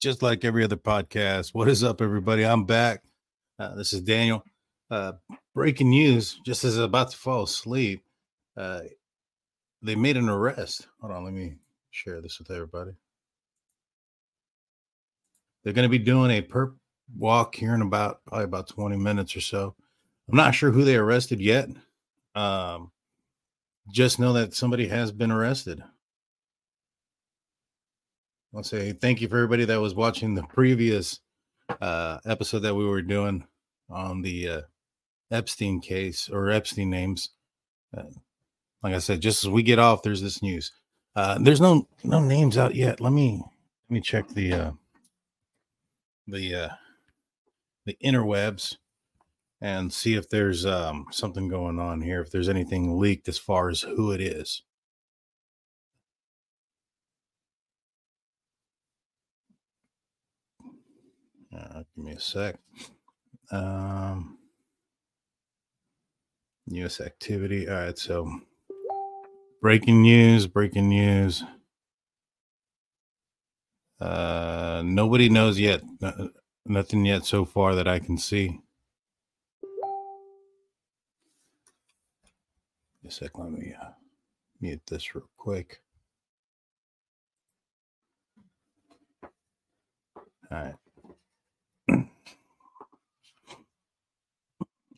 [0.00, 1.54] just like every other podcast.
[1.54, 2.44] What is up, everybody?
[2.44, 3.02] I'm back.
[3.58, 4.44] Uh, this is Daniel.
[4.90, 5.12] Uh,
[5.54, 8.04] breaking news just as I'm about to fall asleep.
[8.56, 8.80] Uh,
[9.82, 10.86] they made an arrest.
[11.00, 11.54] Hold on, let me
[11.90, 12.92] share this with everybody.
[15.64, 16.74] They're going to be doing a perp
[17.16, 19.74] walk here in about probably about 20 minutes or so.
[20.28, 21.68] I'm not sure who they arrested yet.
[22.34, 22.90] Um,
[23.90, 25.82] just know that somebody has been arrested.
[28.54, 31.20] I'll say thank you for everybody that was watching the previous
[31.80, 33.44] uh, episode that we were doing
[33.90, 34.60] on the uh,
[35.30, 37.30] Epstein case or Epstein names.
[37.96, 38.04] Uh,
[38.82, 40.72] like I said, just as we get off, there's this news.
[41.14, 43.00] Uh, there's no no names out yet.
[43.00, 43.42] Let me
[43.88, 44.70] let me check the uh,
[46.26, 46.68] the uh,
[47.84, 48.76] the interwebs
[49.60, 52.20] and see if there's um, something going on here.
[52.20, 54.62] If there's anything leaked as far as who it is.
[61.56, 62.56] Uh, give me a sec.
[63.50, 64.38] Um,
[66.68, 67.00] U.S.
[67.00, 67.68] activity.
[67.68, 68.30] All right, so
[69.62, 70.46] breaking news.
[70.46, 71.44] Breaking news.
[74.00, 75.82] Uh, nobody knows yet.
[76.02, 76.28] Uh,
[76.66, 78.60] nothing yet so far that I can see.
[83.06, 83.38] A sec.
[83.38, 83.90] Let me uh,
[84.60, 85.80] mute this real quick.
[90.50, 90.74] All right.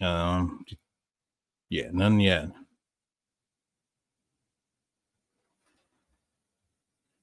[0.00, 0.64] Um,
[1.70, 2.48] yeah, none yet.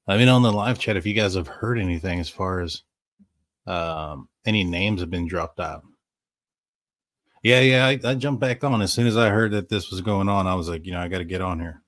[0.07, 2.61] Let me know in the live chat if you guys have heard anything as far
[2.61, 2.83] as
[3.65, 5.83] um, any names have been dropped out.
[7.41, 10.01] Yeah, yeah, I, I jumped back on as soon as I heard that this was
[10.01, 10.47] going on.
[10.47, 11.81] I was like, you know, I got to get on here.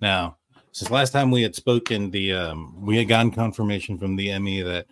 [0.00, 0.38] Now,
[0.72, 4.62] since last time we had spoken, the um, we had gotten confirmation from the ME
[4.62, 4.86] that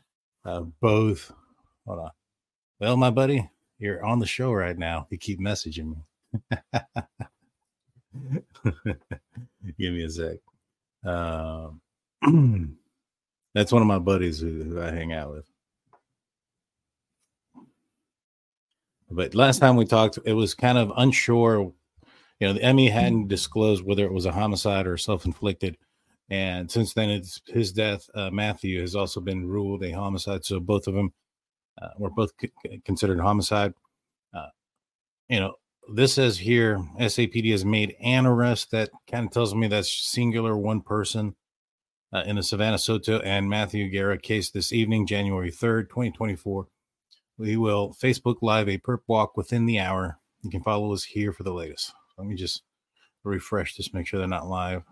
[0.44, 1.32] uh, both.
[1.86, 2.10] Hold on.
[2.80, 5.06] Well, my buddy, you're on the show right now.
[5.10, 6.50] You keep messaging me.
[9.78, 10.38] Give me a sec.
[11.04, 11.68] Uh,
[13.54, 15.46] that's one of my buddies who, who I hang out with.
[19.10, 21.72] But last time we talked, it was kind of unsure.
[22.40, 25.76] You know, the ME hadn't disclosed whether it was a homicide or self inflicted.
[26.32, 28.08] And since then, it's his death.
[28.14, 30.46] Uh, Matthew has also been ruled a homicide.
[30.46, 31.12] So both of them
[31.80, 33.74] uh, were both c- considered homicide.
[34.32, 34.48] Uh,
[35.28, 35.56] you know,
[35.92, 40.56] this says here SAPD has made an arrest that kind of tells me that's singular
[40.56, 41.34] one person
[42.14, 46.66] uh, in the Savanah Soto and Matthew Guerra case this evening, January 3rd, 2024.
[47.36, 50.18] We will Facebook Live a perp walk within the hour.
[50.42, 51.92] You can follow us here for the latest.
[52.16, 52.62] Let me just
[53.22, 54.82] refresh this, make sure they're not live.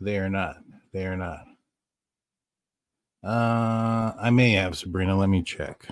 [0.00, 0.56] They are not.
[0.92, 1.44] They are not.
[3.24, 5.16] Uh, I may have Sabrina.
[5.18, 5.86] Let me check.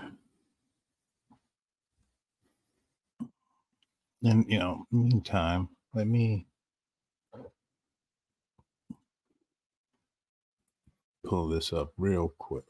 [4.25, 6.47] And you know, meantime, let me
[11.27, 12.65] pull this up real quick.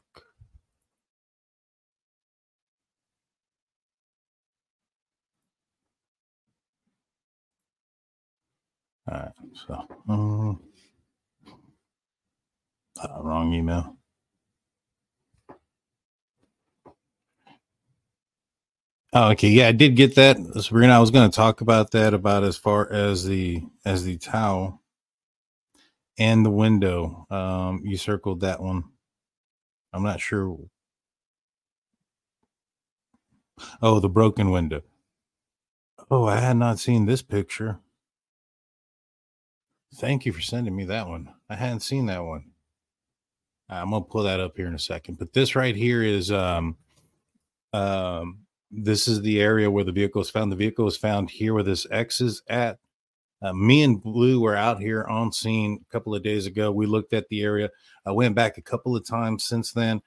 [9.10, 9.32] All right,
[9.66, 9.86] so.
[10.08, 10.60] Um,
[13.00, 13.96] uh, wrong email.
[19.12, 19.48] Oh, okay.
[19.48, 20.94] Yeah, I did get that, Sabrina.
[20.94, 24.82] I was going to talk about that about as far as the as the towel
[26.18, 27.26] and the window.
[27.30, 28.84] Um, you circled that one.
[29.92, 30.58] I'm not sure.
[33.82, 34.82] Oh, the broken window.
[36.10, 37.80] Oh, I had not seen this picture.
[39.94, 41.34] Thank you for sending me that one.
[41.50, 42.51] I hadn't seen that one.
[43.74, 45.18] I'm gonna pull that up here in a second.
[45.18, 46.76] But this right here is um
[47.72, 48.38] um
[48.70, 50.50] this is the area where the vehicle was found.
[50.50, 52.78] The vehicle was found here where this X is at.
[53.42, 56.70] Uh, me and Blue were out here on scene a couple of days ago.
[56.70, 57.70] We looked at the area.
[58.06, 60.00] I went back a couple of times since then.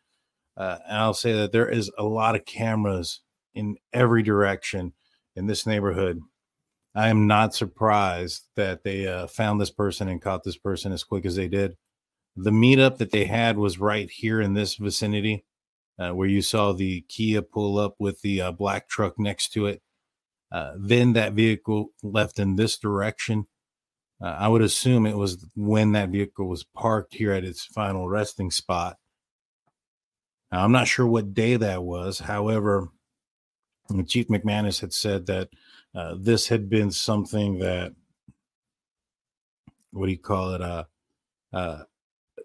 [0.58, 3.20] Uh, and I'll say that there is a lot of cameras
[3.54, 4.94] in every direction
[5.36, 6.22] in this neighborhood.
[6.96, 11.04] I am not surprised that they uh, found this person and caught this person as
[11.04, 11.76] quick as they did.
[12.36, 15.46] The meetup that they had was right here in this vicinity,
[15.98, 19.68] uh, where you saw the Kia pull up with the uh, black truck next to
[19.68, 19.82] it.
[20.52, 23.48] Uh, then that vehicle left in this direction.
[24.22, 28.08] Uh, I would assume it was when that vehicle was parked here at its final
[28.08, 28.98] resting spot.
[30.52, 32.20] Now, I'm not sure what day that was.
[32.20, 32.90] However,
[34.08, 35.50] Chief McManus had said that
[35.94, 37.94] uh, this had been something that
[39.92, 40.62] what do you call it?
[40.62, 40.84] Uh,
[41.54, 41.84] uh,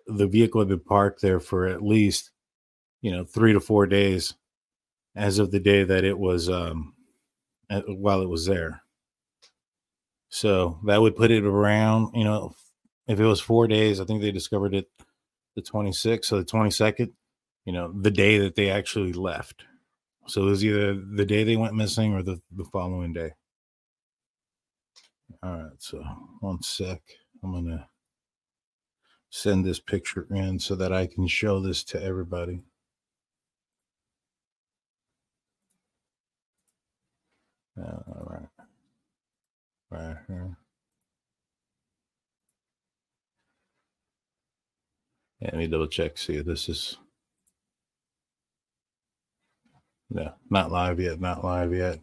[0.07, 2.31] the vehicle had been parked there for at least,
[3.03, 4.35] you know, three to four days
[5.17, 6.95] as of the day that it was, um,
[7.87, 8.83] while it was there.
[10.29, 12.55] So that would put it around, you know,
[13.09, 14.89] if it was four days, I think they discovered it
[15.57, 17.13] the 26th, so the 22nd,
[17.65, 19.65] you know, the day that they actually left.
[20.29, 23.33] So it was either the day they went missing or the, the following day.
[25.43, 26.03] All right, so
[26.41, 27.01] one sec.
[27.43, 27.90] I'm gonna
[29.31, 32.63] send this picture in so that I can show this to everybody.
[37.81, 38.49] Uh, all right.
[39.91, 40.57] Right here.
[45.41, 46.19] Yeah, let me double check.
[46.19, 46.99] See this is.
[50.11, 51.21] No, not live yet.
[51.21, 52.01] Not live yet.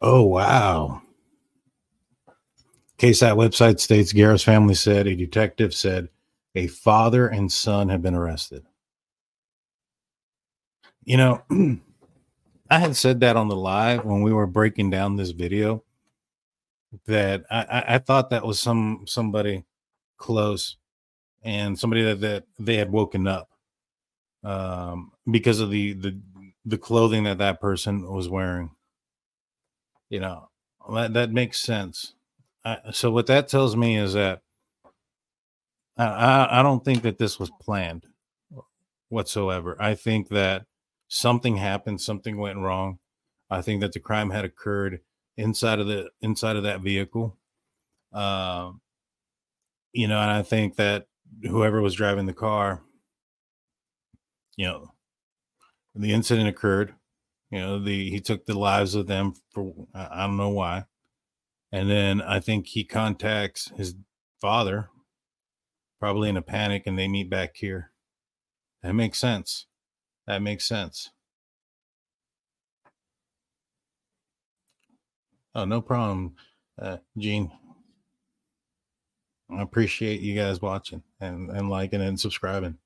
[0.00, 1.02] Oh, wow.
[2.98, 6.08] KSAT website states Guerra's family said a detective said
[6.54, 8.64] a father and son have been arrested.
[11.04, 11.42] You know,
[12.70, 15.84] I had said that on the live when we were breaking down this video
[17.06, 19.64] that I, I thought that was some somebody
[20.16, 20.76] close
[21.42, 23.48] and somebody that, that they had woken up
[24.42, 26.18] um, because of the the
[26.64, 28.70] the clothing that that person was wearing.
[30.10, 30.48] You know
[30.92, 32.14] that that makes sense.
[32.92, 34.42] So what that tells me is that
[35.96, 38.06] I, I I don't think that this was planned
[39.08, 39.76] whatsoever.
[39.80, 40.66] I think that
[41.08, 42.98] something happened, something went wrong.
[43.50, 45.00] I think that the crime had occurred
[45.36, 47.36] inside of the inside of that vehicle.
[48.12, 48.72] Uh,
[49.92, 51.06] you know, and I think that
[51.42, 52.82] whoever was driving the car,
[54.56, 54.92] you know,
[55.94, 56.94] the incident occurred.
[57.50, 60.84] You know, the he took the lives of them for I don't know why,
[61.72, 63.94] and then I think he contacts his
[64.40, 64.88] father,
[66.00, 67.90] probably in a panic, and they meet back here.
[68.82, 69.66] That makes sense.
[70.26, 71.10] That makes sense.
[75.54, 76.36] Oh, no problem,
[76.80, 77.50] uh, Gene.
[79.50, 82.76] I appreciate you guys watching and, and liking and subscribing.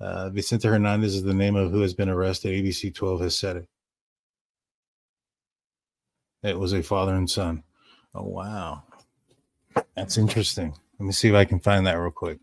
[0.00, 2.52] Uh, Vicente Hernandez is the name of who has been arrested.
[2.52, 3.68] ABC 12 has said it.
[6.42, 7.64] It was a father and son.
[8.16, 8.84] Oh, wow.
[9.96, 10.74] That's interesting.
[10.98, 12.38] Let me see if I can find that real quick.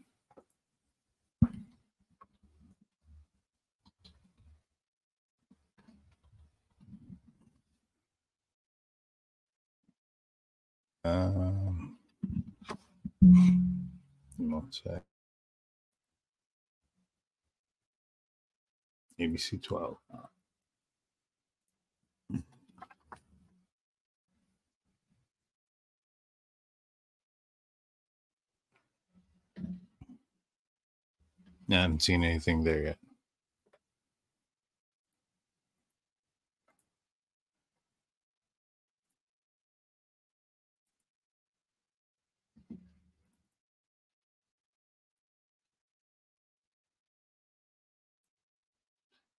[11.05, 11.97] Um.
[19.21, 19.97] ABC 12.
[31.75, 32.97] I haven't seen anything there yet.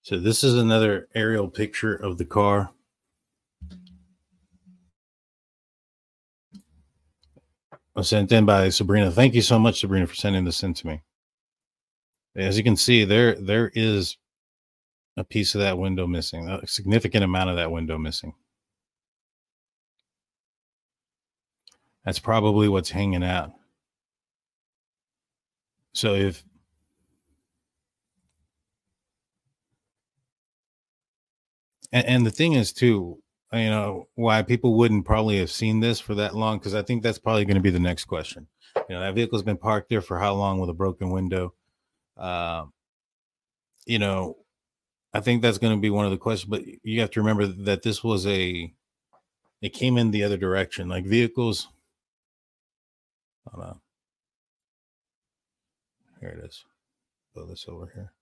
[0.03, 2.71] So this is another aerial picture of the car.
[8.03, 9.11] Sent in by Sabrina.
[9.11, 11.01] Thank you so much, Sabrina, for sending this in to me.
[12.37, 14.17] As you can see, there there is
[15.17, 18.35] a piece of that window missing, a significant amount of that window missing.
[22.05, 23.53] That's probably what's hanging out.
[25.93, 26.45] So if
[31.95, 33.23] And, and the thing is, too,
[33.55, 36.83] uh, you know, why people wouldn't probably have seen this for that long, because I
[36.83, 38.49] think that's probably going to be the next question.
[38.89, 41.55] You know, that vehicle's been parked there for how long with a broken window?
[42.17, 42.67] Uh,
[43.87, 44.37] you know,
[45.13, 46.51] I think that's going to be one of the questions.
[46.51, 48.73] But you have to remember that this was a,
[49.63, 50.89] it came in the other direction.
[50.89, 51.69] Like vehicles,
[53.49, 53.81] hold on.
[56.21, 56.65] Here it is.
[57.35, 58.13] Pull this over here.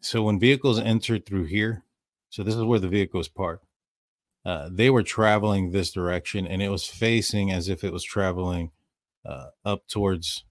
[0.00, 1.84] So when vehicles entered through here,
[2.28, 3.64] so this is where the vehicle is parked.
[4.44, 8.70] Uh, they were traveling this direction, and it was facing as if it was traveling
[9.24, 10.44] uh, up towards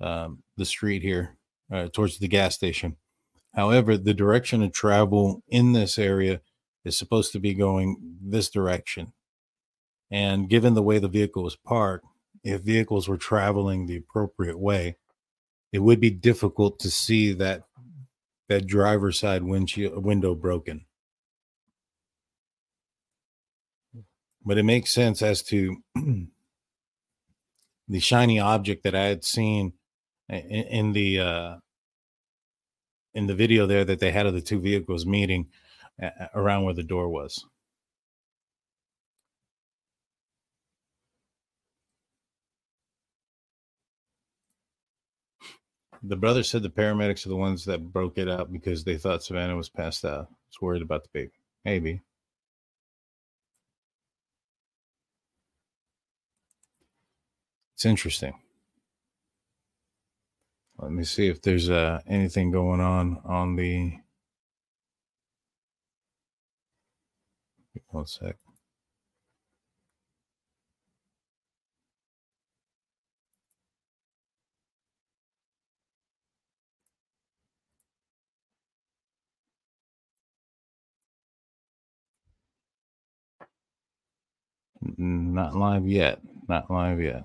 [0.00, 1.37] um, the street here,
[1.72, 2.96] uh, towards the gas station.
[3.54, 6.40] However, the direction of travel in this area
[6.84, 9.12] is supposed to be going this direction.
[10.10, 12.06] And given the way the vehicle was parked,
[12.44, 14.96] if vehicles were traveling the appropriate way,
[15.72, 17.64] it would be difficult to see that
[18.48, 20.86] that driver's side windshield window broken.
[24.48, 25.76] but it makes sense as to
[27.88, 29.74] the shiny object that I had seen
[30.28, 31.56] in, in the uh,
[33.14, 35.46] in the video there that they had of the two vehicles meeting
[36.34, 37.44] around where the door was.
[46.02, 49.20] The brother said the paramedics are the ones that broke it up because they thought
[49.20, 50.28] Savanah was passed out.
[50.48, 51.32] Was worried about the baby.
[51.64, 52.02] Maybe.
[57.74, 58.34] It's interesting.
[60.78, 63.94] Let me see if there's uh, anything going on on the.
[67.88, 68.36] One sec.
[84.98, 86.20] Not live yet.
[86.48, 87.24] Not live yet.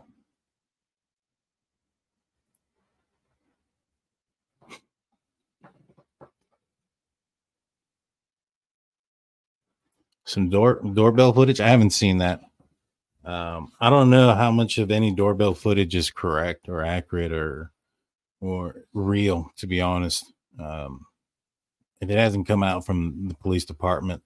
[10.33, 11.61] Some door doorbell footage.
[11.61, 12.41] I haven't seen that.
[13.23, 17.71] Um, I don't know how much of any doorbell footage is correct or accurate or
[18.41, 20.25] or real, to be honest.
[20.59, 21.05] Um,
[22.01, 24.23] if it hasn't come out from the police department,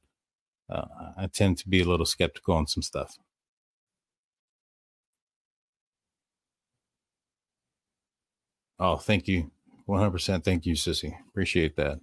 [0.70, 0.86] uh,
[1.18, 3.18] I tend to be a little skeptical on some stuff.
[8.80, 9.52] Oh, thank you.
[9.90, 11.14] 100% thank you, Sissy.
[11.30, 12.00] Appreciate that.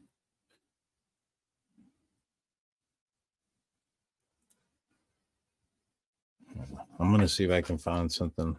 [7.05, 8.57] I'm to see if I can find something.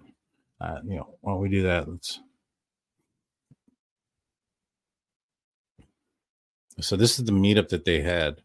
[0.62, 2.20] Uh, you know, while we do that, let's.
[6.80, 8.42] So this is the meetup that they had.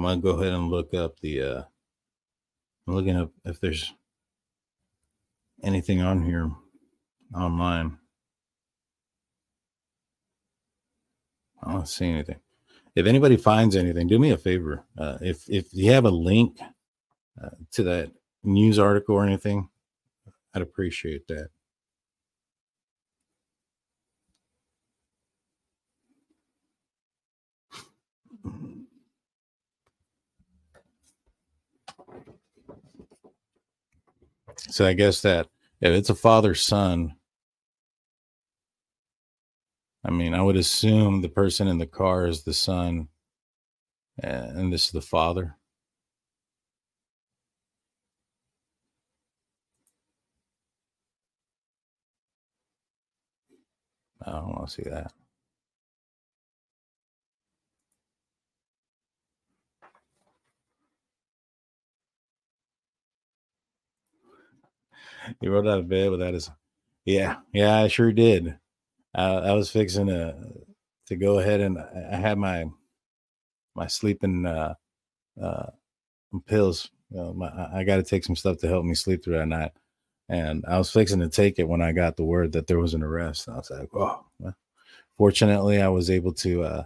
[0.00, 1.42] I'm gonna go ahead and look up the.
[1.42, 1.62] Uh,
[2.86, 3.92] I'm looking up if there's
[5.62, 6.50] anything on here
[7.34, 7.98] online.
[11.62, 12.40] I don't see anything.
[12.96, 14.84] If anybody finds anything, do me a favor.
[14.96, 16.58] Uh, if if you have a link
[17.42, 18.10] uh, to that
[18.42, 19.68] news article or anything,
[20.54, 21.50] I'd appreciate that.
[34.68, 35.46] So I guess that
[35.80, 37.14] if it's a father son,
[40.04, 43.08] I mean, I would assume the person in the car is the son
[44.22, 45.56] and this is the father.
[54.26, 55.12] I don't want to see that.
[65.40, 66.50] he rolled out of bed without his.
[67.04, 68.58] Yeah, yeah, I sure did.
[69.14, 70.36] I, I was fixing to
[71.06, 72.66] to go ahead and I had my
[73.74, 74.74] my sleeping uh,
[75.42, 75.66] uh,
[76.46, 76.90] pills.
[77.10, 79.72] my, I got to take some stuff to help me sleep through that night,
[80.28, 82.94] and I was fixing to take it when I got the word that there was
[82.94, 83.48] an arrest.
[83.48, 84.54] I was like, "Oh!" Well,
[85.16, 86.84] fortunately, I was able to uh,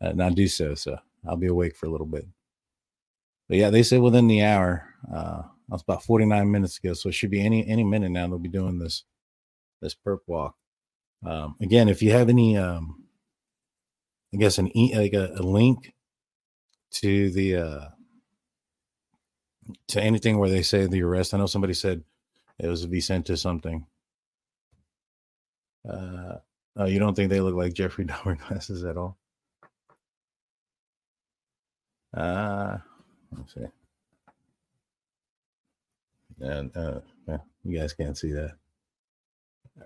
[0.00, 0.74] uh, not do so.
[0.74, 2.26] So I'll be awake for a little bit.
[3.48, 4.94] But yeah, they said within the hour.
[5.12, 6.94] Uh, that's about 49 minutes ago.
[6.94, 9.04] So it should be any any minute now they'll be doing this
[9.80, 10.56] this perp walk.
[11.24, 13.04] Um, again, if you have any um
[14.32, 15.94] I guess an e like a, a link
[16.92, 17.88] to the uh
[19.88, 21.34] to anything where they say the arrest.
[21.34, 22.02] I know somebody said
[22.58, 23.86] it was Vicente something.
[25.88, 26.36] Uh
[26.76, 29.18] oh, you don't think they look like Jeffrey Dahmer glasses at all?
[32.16, 32.78] Uh
[33.36, 33.66] let's see.
[36.40, 37.00] And uh,
[37.64, 38.52] you guys can't see that.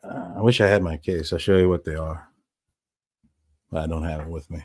[0.02, 1.32] Uh, I wish I had my case.
[1.32, 2.28] I'll show you what they are.
[3.70, 4.62] But I don't have it with me.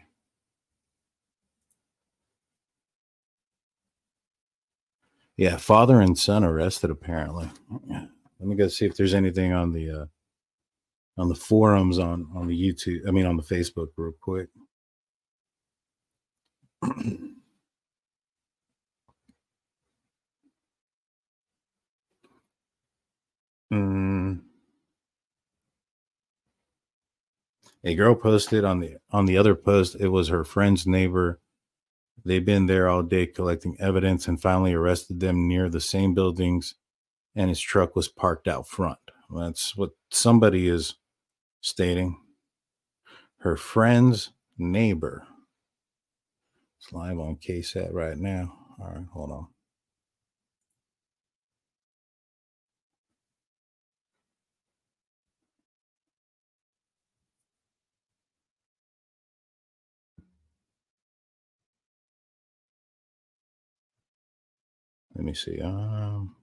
[5.37, 7.49] Yeah, father and son arrested apparently.
[8.39, 10.05] Let me go see if there's anything on the uh
[11.17, 14.49] on the forums on on the YouTube, I mean on the Facebook real quick.
[23.73, 24.41] Mm.
[27.83, 29.95] A girl posted on the on the other post.
[29.99, 31.39] It was her friend's neighbor.
[32.25, 36.75] They've been there all day collecting evidence and finally arrested them near the same buildings,
[37.35, 38.99] and his truck was parked out front.
[39.29, 40.95] That's what somebody is
[41.61, 42.17] stating.
[43.39, 45.25] Her friend's neighbor.
[46.79, 48.53] It's live on KSAT right now.
[48.79, 49.47] All right, hold on.
[65.17, 65.59] Let me see.
[65.59, 66.35] Um,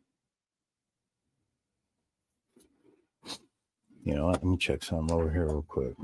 [4.03, 5.95] you know, let me check something over here real quick.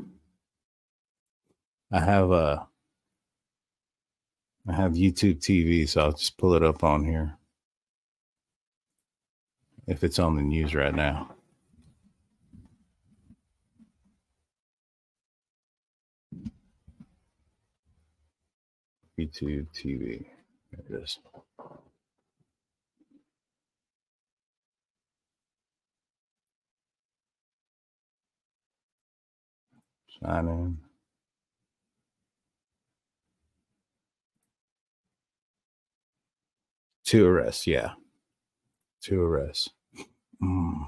[1.90, 2.68] I have a,
[4.68, 7.36] I have YouTube TV, so I'll just pull it up on here.
[9.88, 11.34] If it's on the news right now.
[19.18, 20.24] YouTube TV.
[20.70, 21.18] There it is.
[30.22, 30.78] Sign in.
[37.04, 37.92] Two arrests, yeah.
[39.02, 39.70] Two arrests.
[40.42, 40.86] Mm.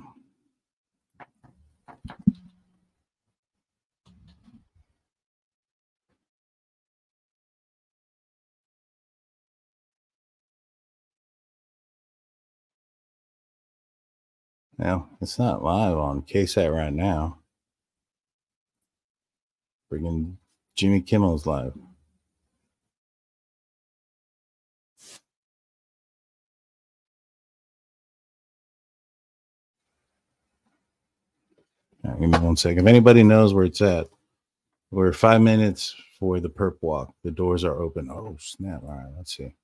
[14.79, 17.42] Now, it's not live on KSAT right now.
[19.93, 20.37] Friggin'
[20.77, 21.75] Jimmy Kimmel's live.
[32.05, 32.81] Right, give me one second.
[32.81, 34.09] If anybody knows where it's at,
[34.91, 37.15] we're five minutes for the perp walk.
[37.25, 38.11] The doors are open.
[38.11, 38.83] Oh, snap.
[38.83, 39.55] All right, let's see.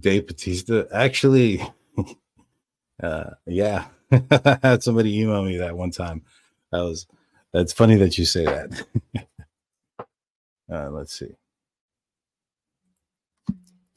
[0.00, 0.84] Dave Batista.
[0.92, 1.62] Actually,
[3.00, 3.86] uh, yeah.
[4.10, 6.22] I had somebody email me that one time.
[6.70, 7.06] That was
[7.52, 8.86] that's funny that you say that.
[10.72, 11.34] uh, let's see.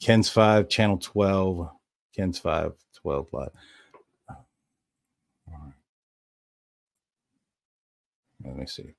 [0.00, 1.70] KENS five, channel 12.
[2.14, 3.50] KENS five, 12 live.
[8.44, 8.94] Let me see.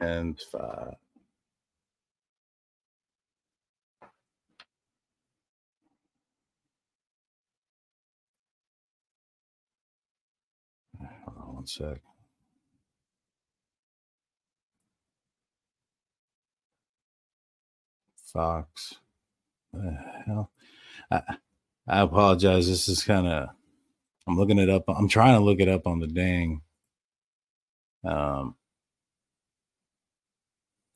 [0.00, 0.96] And five.
[11.24, 12.00] Hold on one sec.
[18.32, 18.94] Fox.
[19.72, 20.50] The hell?
[21.10, 21.22] I,
[21.88, 22.68] I apologize.
[22.68, 23.50] This is kind of.
[24.26, 24.84] I'm looking it up.
[24.88, 26.62] I'm trying to look it up on the dang.
[28.04, 28.56] Um,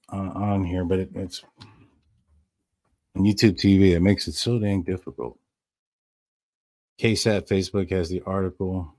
[0.08, 1.44] on, on here, but it, it's
[3.16, 3.94] on YouTube TV.
[3.94, 5.38] It makes it so dang difficult.
[7.00, 8.94] KSAT Facebook has the article.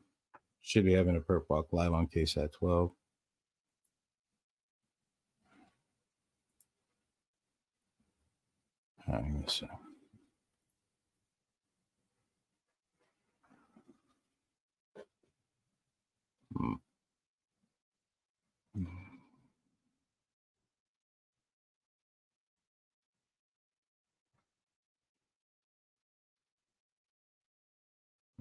[0.62, 2.92] Should be having a perp walk live on KSAT 12.
[9.08, 9.70] Hang on a sec.
[16.56, 16.74] Hmm.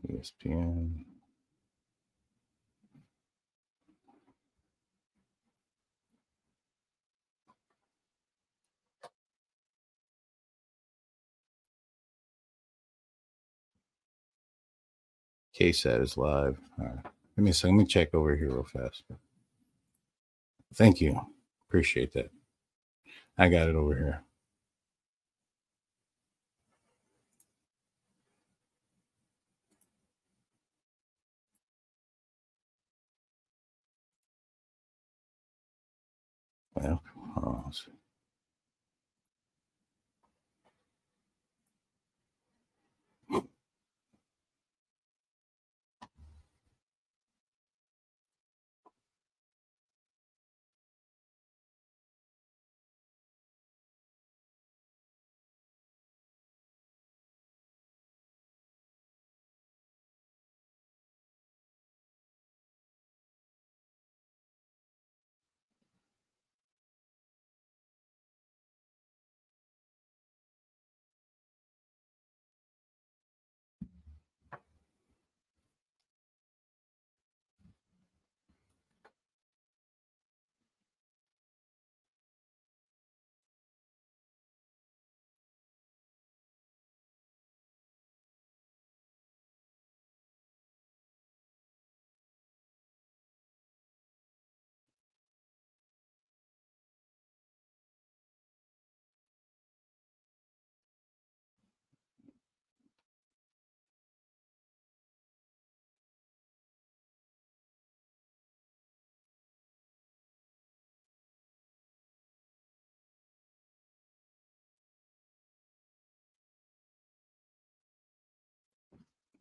[0.08, 1.04] ESPN.
[15.58, 16.58] KSAT is live.
[16.78, 17.04] All right.
[17.36, 19.04] Me let me check over here real fast.
[20.74, 21.20] Thank you.
[21.68, 22.30] Appreciate that.
[23.36, 24.22] I got it over here.
[36.80, 37.02] Well,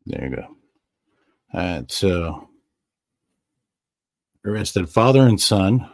[0.08, 0.42] There you go.
[1.52, 2.48] All right, so
[4.44, 5.86] arrested father and son.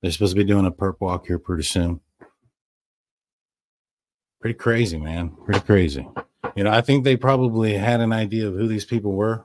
[0.00, 2.00] They're supposed to be doing a perp walk here pretty soon.
[4.40, 5.36] Pretty crazy, man.
[5.44, 6.08] Pretty crazy.
[6.56, 9.44] You know, I think they probably had an idea of who these people were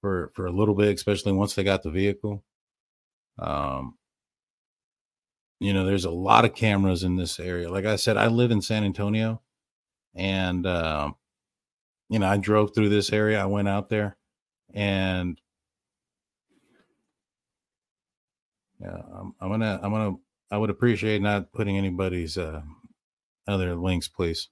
[0.00, 2.42] for for a little bit, especially once they got the vehicle.
[3.38, 3.96] Um,
[5.60, 7.70] you know, there's a lot of cameras in this area.
[7.70, 9.40] Like I said, I live in San Antonio,
[10.16, 11.14] and um,
[12.12, 13.42] you know, I drove through this area.
[13.42, 14.18] I went out there,
[14.74, 15.40] and
[18.80, 20.16] yeah, I'm, I'm gonna, I'm gonna,
[20.50, 22.62] I would appreciate not putting anybody's uh,
[23.48, 24.48] other links, please.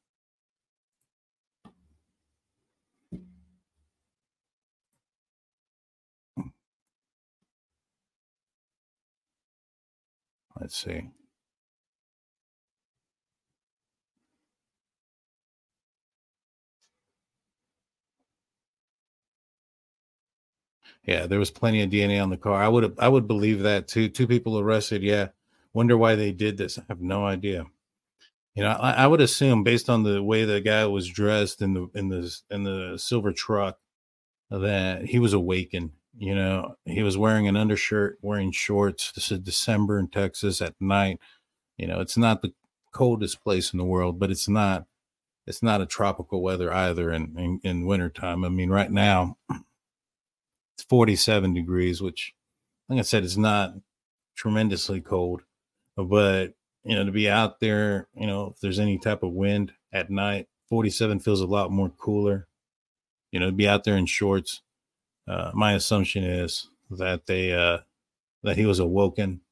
[10.60, 11.10] Let's see.
[21.04, 22.62] Yeah, there was plenty of DNA on the car.
[22.62, 24.08] I would I would believe that too.
[24.08, 25.02] Two people arrested.
[25.02, 25.28] Yeah.
[25.72, 26.78] Wonder why they did this.
[26.78, 27.66] I have no idea.
[28.54, 31.74] You know, I, I would assume based on the way the guy was dressed in
[31.74, 33.78] the in the in the silver truck
[34.50, 35.92] that he was awakened.
[36.18, 39.12] You know, he was wearing an undershirt, wearing shorts.
[39.12, 41.20] This is December in Texas at night.
[41.78, 42.52] You know, it's not the
[42.92, 44.86] coldest place in the world, but it's not
[45.46, 48.44] it's not a tropical weather either in in, in wintertime.
[48.44, 49.36] I mean, right now
[50.80, 52.34] it's 47 degrees, which
[52.88, 53.74] like I said, it's not
[54.34, 55.42] tremendously cold,
[55.96, 59.72] but you know, to be out there, you know, if there's any type of wind
[59.92, 62.46] at night, 47 feels a lot more cooler.
[63.30, 64.62] You know, to be out there in shorts.
[65.28, 67.78] Uh, my assumption is that they uh,
[68.42, 69.42] that he was awoken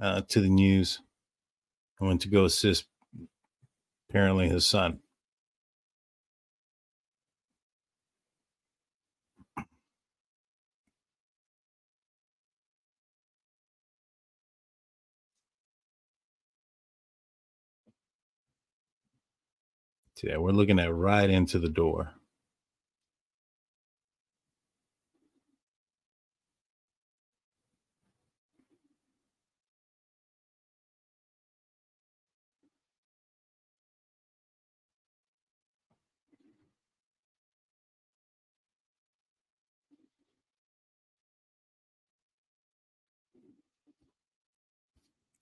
[0.00, 1.00] uh, to the news
[2.00, 2.86] and went to go assist
[4.08, 4.98] apparently his son.
[20.22, 22.12] Yeah, we're looking at right into the door.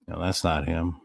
[0.08, 0.96] No, that's not him.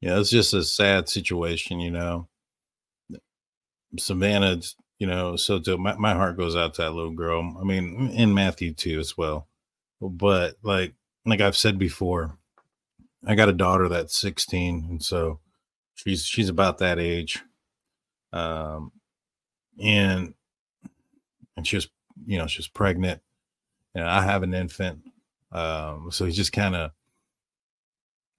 [0.00, 2.28] Yeah, it's just a sad situation, you know.
[3.98, 7.56] Savanah, you know, so to my, my heart goes out to that little girl.
[7.60, 9.48] I mean, in Matthew too as well.
[10.00, 12.38] But like like I've said before,
[13.26, 15.40] I got a daughter that's 16, and so
[15.94, 17.42] she's she's about that age.
[18.32, 18.92] Um
[19.82, 20.34] and
[21.56, 21.88] and she's
[22.26, 23.20] you know, she's pregnant.
[23.94, 25.00] And I have an infant.
[25.52, 26.90] Um, so he's just kind of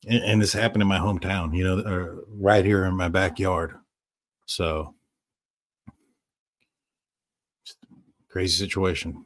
[0.10, 3.76] and, and, this happened in my hometown, you know, uh, right here in my backyard.
[4.46, 4.96] So
[8.30, 9.26] crazy situation.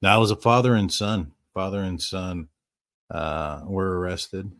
[0.00, 1.32] Now, I was a father and son.
[1.54, 2.48] Father and son
[3.10, 4.50] uh, were arrested.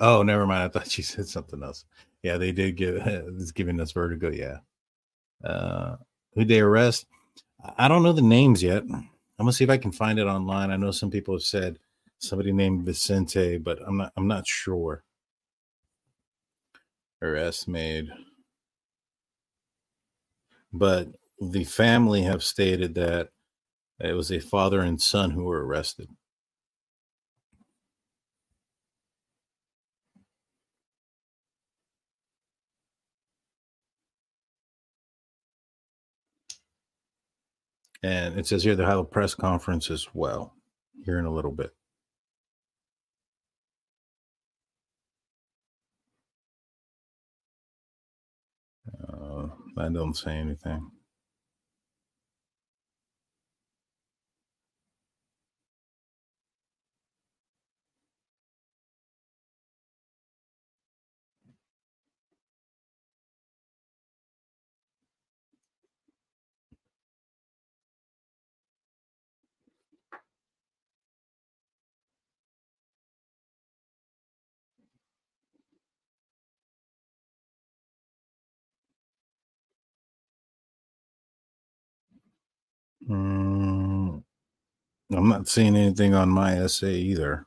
[0.00, 0.62] Oh, never mind.
[0.62, 1.84] I thought she said something else.
[2.22, 4.30] Yeah, they did give it's giving us vertigo.
[4.30, 4.58] Yeah.
[5.44, 5.96] Uh,
[6.34, 7.06] who they arrest?
[7.76, 8.84] I don't know the names yet.
[9.38, 10.70] I'm gonna see if I can find it online.
[10.70, 11.78] I know some people have said
[12.18, 14.12] somebody named Vicente, but I'm not.
[14.16, 15.04] I'm not sure.
[17.22, 18.08] Arrest made,
[20.72, 21.08] but
[21.40, 23.30] the family have stated that
[24.00, 26.08] it was a father and son who were arrested.
[38.02, 40.54] And it says here they'll have a press conference as well
[41.04, 41.74] here in a little bit.
[49.08, 50.90] Uh, that don't say anything.
[83.08, 84.22] Mm,
[85.12, 87.46] I'm not seeing anything on MySA either.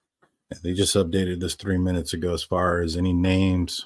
[0.64, 3.86] They just updated this three minutes ago as far as any names.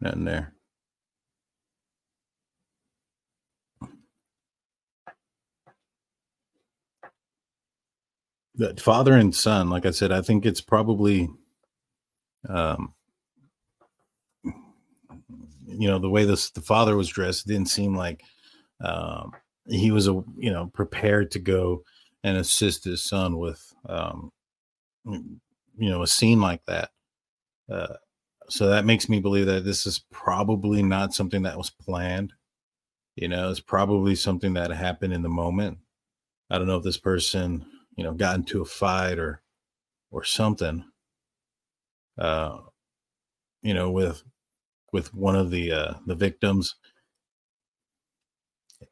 [0.00, 0.54] Nothing there.
[8.56, 11.28] The father and son, like I said, I think it's probably
[12.48, 12.94] um
[15.78, 18.22] you know the way this the father was dressed didn't seem like
[18.84, 19.32] um
[19.68, 21.82] he was a you know prepared to go
[22.22, 24.30] and assist his son with um
[25.04, 26.90] you know a scene like that.
[27.70, 27.94] Uh
[28.48, 32.32] so that makes me believe that this is probably not something that was planned.
[33.16, 35.78] You know it's probably something that happened in the moment.
[36.50, 39.42] I don't know if this person you know got into a fight or
[40.10, 40.84] or something
[42.18, 42.58] uh
[43.62, 44.22] you know with
[44.96, 46.76] with one of the uh the victims.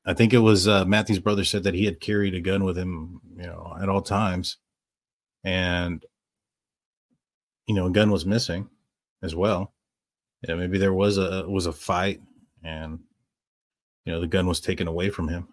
[0.04, 2.76] I think it was uh matthew's brother said that he had carried a gun with
[2.76, 4.58] him you know at all times.
[5.44, 6.04] And
[7.66, 8.68] you know a gun was missing
[9.22, 9.72] as well.
[10.46, 12.20] Yeah maybe there was a was a fight
[12.62, 12.98] and
[14.04, 15.48] you know the gun was taken away from him.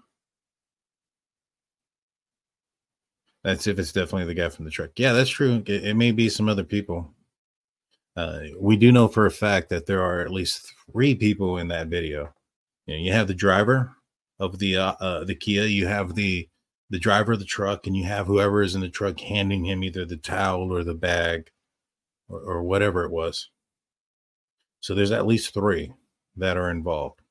[3.46, 4.92] That's if it's definitely the guy from the truck.
[4.98, 5.64] Yeah that's true.
[5.66, 7.16] It, it may be some other people
[8.16, 11.68] uh, we do know for a fact that there are at least three people in
[11.70, 12.34] that video.
[12.86, 13.96] You, know, you have the driver
[14.40, 16.48] of the uh, uh, the Kia, you have the
[16.90, 19.84] the driver of the truck, and you have whoever is in the truck handing him
[19.84, 21.50] either the towel or the bag
[22.28, 23.50] or, or whatever it was.
[24.82, 25.94] So there's at least three
[26.36, 27.22] that are involved.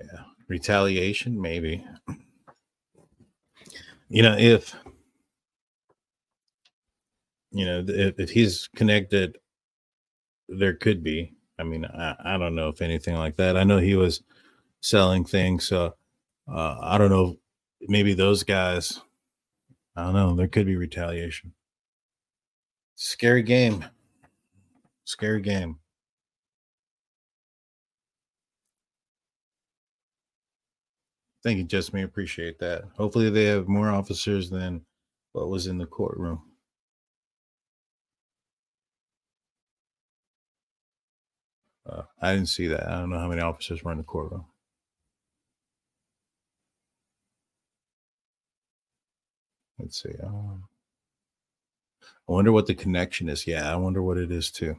[0.00, 1.84] Yeah, retaliation, maybe.
[4.08, 4.74] You know, if
[7.56, 9.38] you know, if, if he's connected,
[10.48, 11.32] there could be.
[11.58, 13.56] I mean, I, I don't know if anything like that.
[13.56, 14.22] I know he was
[14.82, 15.94] selling things, so
[16.52, 17.36] uh, I don't know.
[17.88, 19.00] Maybe those guys.
[19.96, 20.36] I don't know.
[20.36, 21.54] There could be retaliation.
[22.96, 23.86] Scary game.
[25.04, 25.78] Scary game.
[31.42, 32.02] Thank you, Jessamy.
[32.02, 32.84] Appreciate that.
[32.98, 34.84] Hopefully, they have more officers than
[35.32, 36.42] what was in the courtroom.
[41.88, 42.88] Uh, I didn't see that.
[42.88, 44.46] I don't know how many officers were in the courtroom.
[49.78, 50.14] Let's see.
[50.22, 50.64] Um,
[52.28, 53.46] I wonder what the connection is.
[53.46, 54.76] Yeah, I wonder what it is too.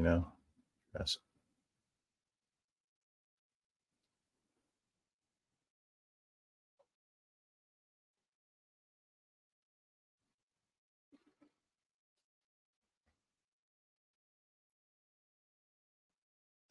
[0.00, 0.26] You know,
[0.98, 1.18] yes.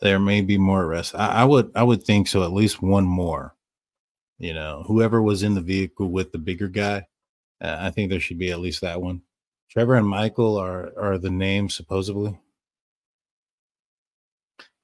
[0.02, 1.14] There may be more arrests.
[1.14, 2.44] I, I would I would think so.
[2.44, 3.56] At least one more.
[4.40, 7.08] You know, whoever was in the vehicle with the bigger guy,
[7.62, 9.22] uh, I think there should be at least that one.
[9.70, 12.40] Trevor and Michael are are the names supposedly.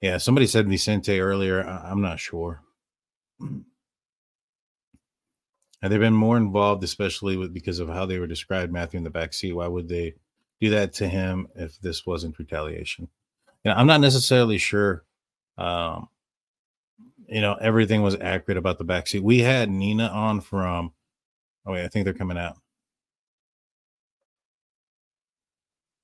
[0.06, 1.66] Yeah, somebody said Vicente earlier.
[1.66, 2.62] I, I'm not sure.
[5.82, 9.04] Had they been more involved, especially with because of how they were described Matthew in
[9.04, 9.54] the back seat?
[9.54, 10.14] Why would they
[10.62, 13.08] do that to him if this wasn't retaliation?
[13.64, 15.06] You know, I'm not necessarily sure.
[15.58, 16.08] Um,
[17.28, 19.24] you know, everything was accurate about the back seat.
[19.24, 20.94] We had Nina on from.
[21.66, 22.58] Oh wait, I think they're coming out.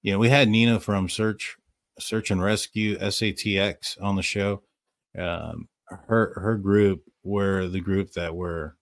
[0.01, 1.59] Yeah, we had Nina from Search
[1.99, 4.63] Search and Rescue SATX on the show.
[5.17, 5.67] Um,
[6.07, 8.75] her her group were the group that were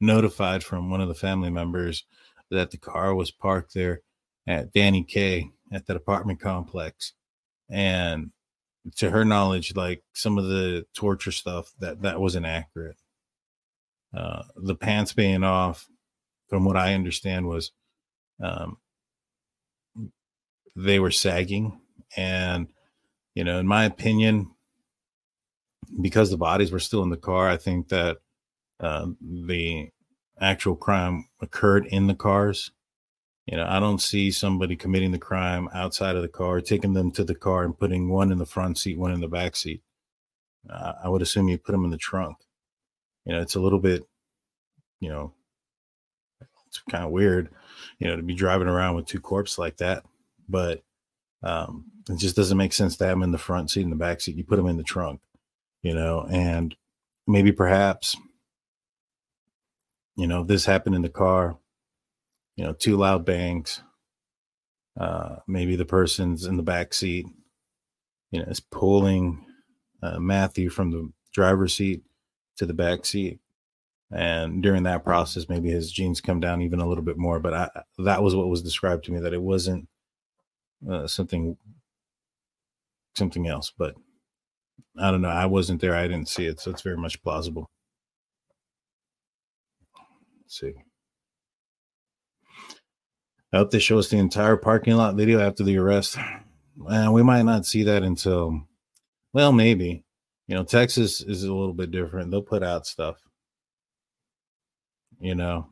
[0.00, 2.04] notified from one of the family members
[2.50, 4.02] that the car was parked there
[4.46, 7.12] at Danny Kaye at that apartment complex,
[7.70, 8.30] and
[8.96, 12.96] to her knowledge, like some of the torture stuff that that wasn't accurate.
[14.14, 15.88] Uh, the pants being off,
[16.48, 17.72] from what I understand, was
[18.40, 18.76] um,
[20.76, 21.80] they were sagging
[22.16, 22.68] and,
[23.34, 24.50] you know, in my opinion,
[26.00, 28.18] because the bodies were still in the car, I think that
[28.80, 29.88] uh, the
[30.40, 32.70] actual crime occurred in the cars.
[33.46, 37.10] You know, I don't see somebody committing the crime outside of the car, taking them
[37.12, 39.82] to the car and putting one in the front seat, one in the back seat.
[40.68, 42.38] Uh, I would assume you put them in the trunk.
[43.26, 44.04] You know, it's a little bit,
[45.00, 45.34] you know,
[46.66, 47.50] it's kind of weird,
[47.98, 50.04] you know, to be driving around with two corpses like that.
[50.48, 50.82] But
[51.42, 53.96] um, it just doesn't make sense to have them in the front seat and the
[53.96, 54.36] back seat.
[54.36, 55.20] You put them in the trunk,
[55.82, 56.74] you know, and
[57.26, 58.16] maybe perhaps,
[60.16, 61.58] you know, this happened in the car,
[62.56, 63.80] you know, two loud bangs.
[64.98, 67.26] Uh, maybe the person's in the back seat,
[68.30, 69.44] you know, is pulling
[70.02, 72.02] uh, Matthew from the driver's seat
[72.56, 73.40] to the back seat.
[74.12, 77.40] And during that process, maybe his jeans come down even a little bit more.
[77.40, 79.88] But I, that was what was described to me that it wasn't
[80.88, 81.56] uh, something
[83.16, 83.72] something else.
[83.76, 83.94] But
[84.98, 85.28] I don't know.
[85.28, 85.94] I wasn't there.
[85.94, 87.70] I didn't see it, so it's very much plausible.
[90.42, 90.74] Let's see.
[93.52, 96.18] I hope they show us the entire parking lot video after the arrest.
[96.88, 98.66] And we might not see that until,
[99.32, 100.04] well, maybe.
[100.48, 102.30] You know, Texas is a little bit different.
[102.30, 103.16] They'll put out stuff,
[105.20, 105.68] you know,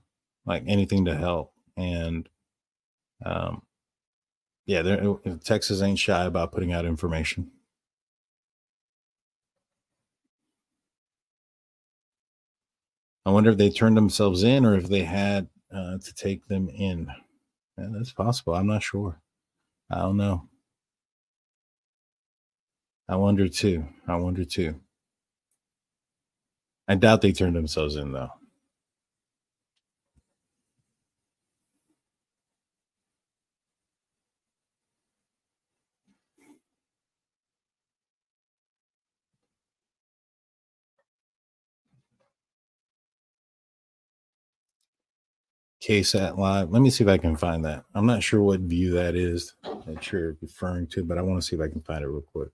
[0.47, 1.53] like anything to help.
[1.77, 2.29] And
[3.27, 3.63] um,
[4.67, 7.51] yeah, uh, Texas ain't shy about putting out information.
[13.27, 16.69] I wonder if they turned themselves in or if they had uh, to take them
[16.69, 17.09] in.
[17.79, 18.55] Yeah, that's possible.
[18.55, 19.21] I'm not sure.
[19.91, 20.49] I don't know.
[23.09, 23.87] I wonder too.
[24.09, 24.81] I wonder too.
[26.89, 28.31] I doubt they turned themselves in though.
[45.83, 46.71] KSAT Live.
[46.71, 47.85] Let me see if I can find that.
[47.95, 49.55] I'm not sure what view that is
[49.87, 52.23] that you're referring to, but I want to see if I can find it real
[52.23, 52.51] quick.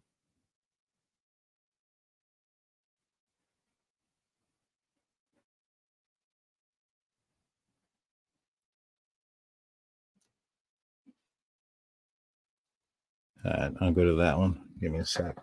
[13.45, 14.61] All right, I'll go to that one.
[14.81, 15.37] Give me a sec.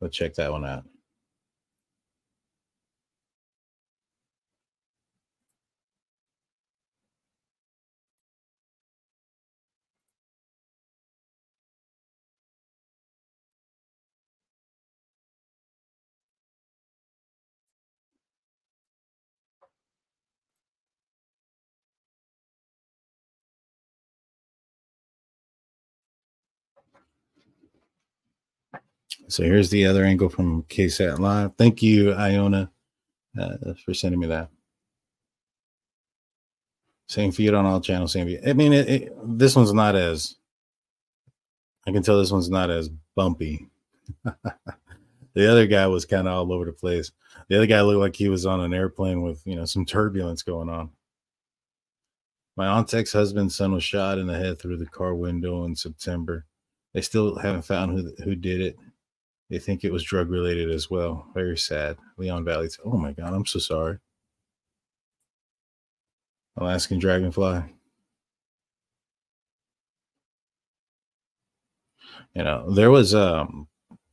[0.00, 0.84] Let's check that one out.
[29.28, 31.52] So here's the other angle from KSAT Live.
[31.56, 32.70] Thank you, Iona,
[33.38, 34.50] uh, for sending me that.
[37.08, 38.46] Same feed on all channels, same feed.
[38.46, 40.36] I mean, it, it, this one's not as,
[41.86, 43.66] I can tell this one's not as bumpy.
[45.34, 47.10] the other guy was kind of all over the place.
[47.48, 50.42] The other guy looked like he was on an airplane with, you know, some turbulence
[50.42, 50.90] going on.
[52.56, 55.74] My aunt's ex husband's son was shot in the head through the car window in
[55.74, 56.46] September.
[56.92, 58.76] They still haven't found who who did it.
[59.50, 61.26] They think it was drug related as well.
[61.34, 61.98] Very sad.
[62.16, 62.68] Leon Valley.
[62.84, 63.98] Oh my God, I'm so sorry.
[66.56, 67.62] Alaskan Dragonfly.
[72.34, 73.68] You know, there was um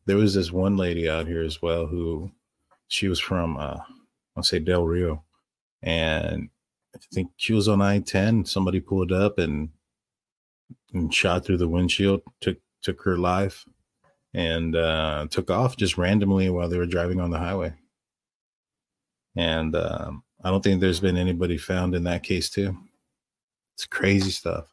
[0.06, 2.32] there was this one lady out here as well who
[2.88, 3.78] she was from uh
[4.36, 5.24] I'll say Del Rio.
[5.82, 6.50] And
[6.96, 8.46] I think she was on I 10.
[8.46, 9.70] Somebody pulled up and
[10.94, 13.66] and shot through the windshield, took took her life
[14.34, 17.74] and uh, took off just randomly while they were driving on the highway.
[19.36, 22.78] And um, I don't think there's been anybody found in that case, too.
[23.76, 24.66] It's crazy stuff.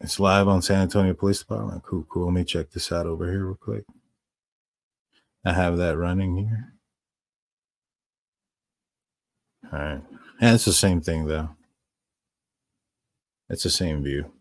[0.00, 1.82] It's live on San Antonio Police Department.
[1.82, 2.24] Cool, cool.
[2.26, 3.84] Let me check this out over here real quick.
[5.44, 6.74] I have that running here.
[9.72, 10.02] All right.
[10.40, 11.50] And it's the same thing, though.
[13.50, 14.32] It's the same view.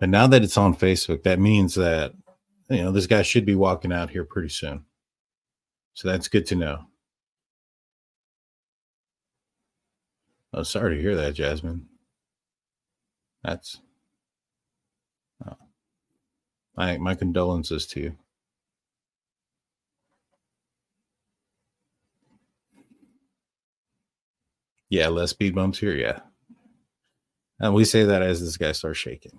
[0.00, 2.12] And now that it's on Facebook, that means that
[2.70, 4.84] you know this guy should be walking out here pretty soon.
[5.94, 6.86] So that's good to know.
[10.54, 11.86] Oh, sorry to hear that, Jasmine.
[13.44, 13.78] That's
[15.46, 15.56] oh,
[16.76, 18.16] my my condolences to you.
[24.88, 25.94] Yeah, less speed bumps here.
[25.94, 26.20] Yeah.
[27.60, 29.38] And we say that as this guy starts shaking.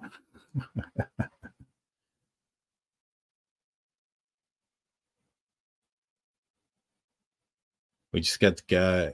[8.14, 9.14] We just got the guy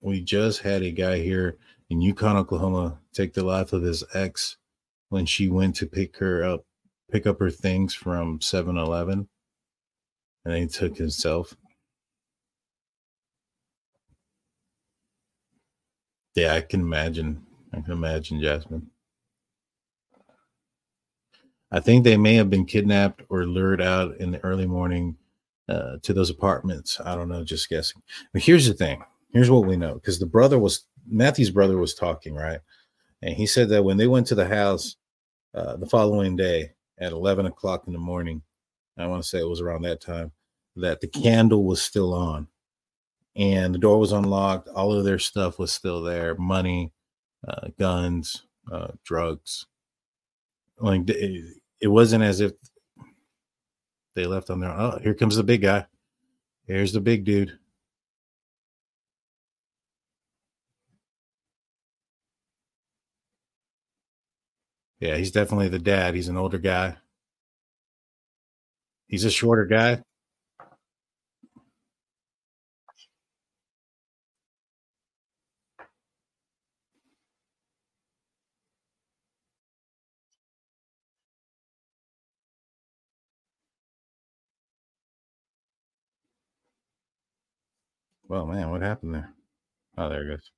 [0.00, 1.58] we just had a guy here
[1.90, 4.56] in Yukon, Oklahoma, take the life of his ex
[5.08, 6.64] when she went to pick her up,
[7.10, 9.28] pick up her things from 7-Eleven,
[10.44, 11.54] and he took himself.
[16.34, 17.44] Yeah, I can imagine.
[17.72, 18.90] I can imagine, Jasmine.
[21.72, 25.16] I think they may have been kidnapped or lured out in the early morning
[25.68, 27.00] uh, to those apartments.
[27.00, 28.02] I don't know, just guessing.
[28.32, 29.02] But here's the thing.
[29.32, 32.60] Here's what we know because the brother was Matthew's brother was talking, right?
[33.22, 34.96] And he said that when they went to the house
[35.54, 38.42] uh, the following day at 11 o'clock in the morning,
[38.98, 40.32] I want to say it was around that time,
[40.76, 42.48] that the candle was still on
[43.36, 44.68] and the door was unlocked.
[44.68, 46.92] All of their stuff was still there money,
[47.46, 49.66] uh, guns, uh, drugs.
[50.78, 51.06] Like
[51.80, 52.52] it, wasn't as if
[54.14, 55.86] they left on their Oh, here comes the big guy.
[56.66, 57.58] Here's the big dude.
[65.00, 66.14] Yeah, he's definitely the dad.
[66.14, 66.96] He's an older guy.
[69.08, 70.02] He's a shorter guy.
[88.30, 89.34] Well, man, what happened there?
[89.98, 90.50] Oh, there it goes.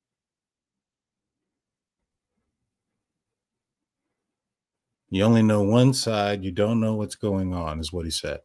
[5.10, 6.44] You only know one side.
[6.44, 8.40] You don't know what's going on, is what he said.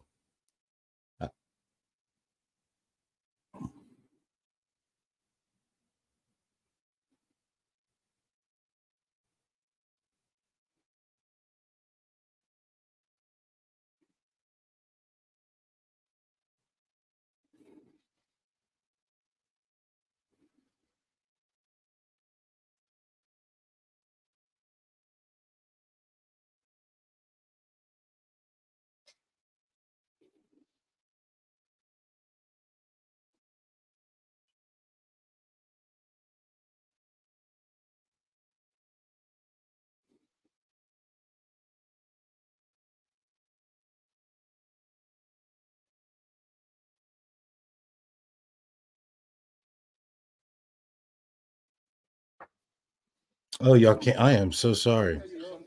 [53.61, 54.19] Oh, y'all can't.
[54.19, 55.21] I am so sorry.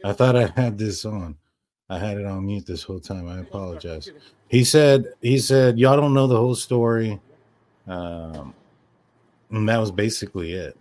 [0.05, 1.37] I thought I had this on.
[1.89, 3.29] I had it on mute this whole time.
[3.29, 4.11] I apologize.
[4.49, 7.21] He said, he said, y'all don't know the whole story.
[7.89, 8.55] Um,
[9.51, 10.79] and that was basically it.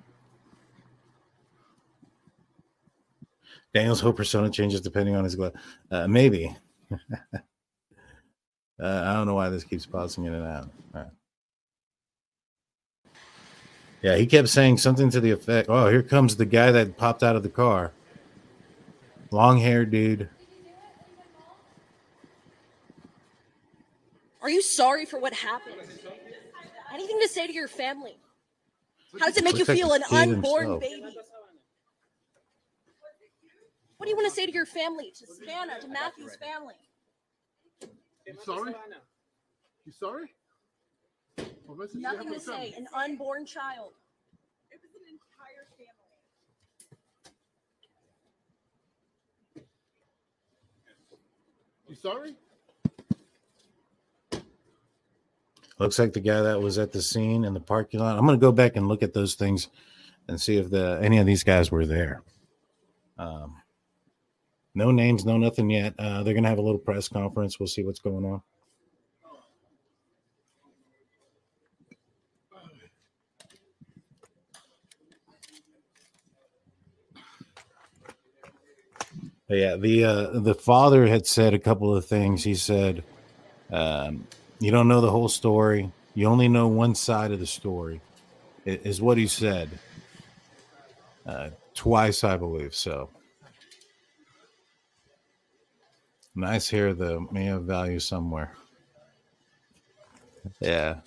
[3.74, 5.52] Daniel's whole persona changes depending on his glass.
[5.90, 6.56] Uh, maybe.
[6.92, 7.34] uh,
[8.80, 10.70] I don't know why this keeps pausing in and out.
[14.02, 17.22] Yeah, he kept saying something to the effect, "Oh, here comes the guy that popped
[17.22, 17.92] out of the car."
[19.32, 20.30] Long hair dude.
[24.42, 25.76] Are you sorry for what happened?
[26.94, 28.18] Anything to say to your family?
[29.20, 30.82] How does it make Looks you feel the an unborn himself.
[30.82, 31.18] baby?
[33.98, 36.76] What do you want to say to your family, to Savanah, to Matthew's family?
[38.26, 38.74] You sorry?
[39.86, 40.34] You sorry?
[41.66, 42.72] What message do you have Nothing for to the family?
[42.72, 42.78] say.
[42.78, 43.94] An unborn child.
[51.88, 52.36] You sorry?
[55.80, 58.18] Looks like the guy that was at the scene in the parking lot.
[58.18, 59.70] I'm going to go back and look at those things
[60.28, 62.22] and see if the any of these guys were there.
[63.18, 63.56] Um,
[64.76, 65.96] no names, no nothing yet.
[65.98, 67.60] Uh, they're going to have a little press conference.
[67.60, 68.42] We'll see what's going on.
[79.50, 82.44] But yeah, the uh, the father had said a couple of things.
[82.44, 83.04] He said,
[83.72, 84.28] um,
[84.60, 85.92] "You don't know the whole story.
[86.14, 88.00] You only know one side of the story,"
[88.64, 89.70] is what he said.
[91.26, 92.76] Uh, twice, I believe.
[92.76, 93.10] So
[96.36, 97.28] nice hair, though.
[97.32, 98.54] May have value somewhere.
[100.60, 101.00] Yeah,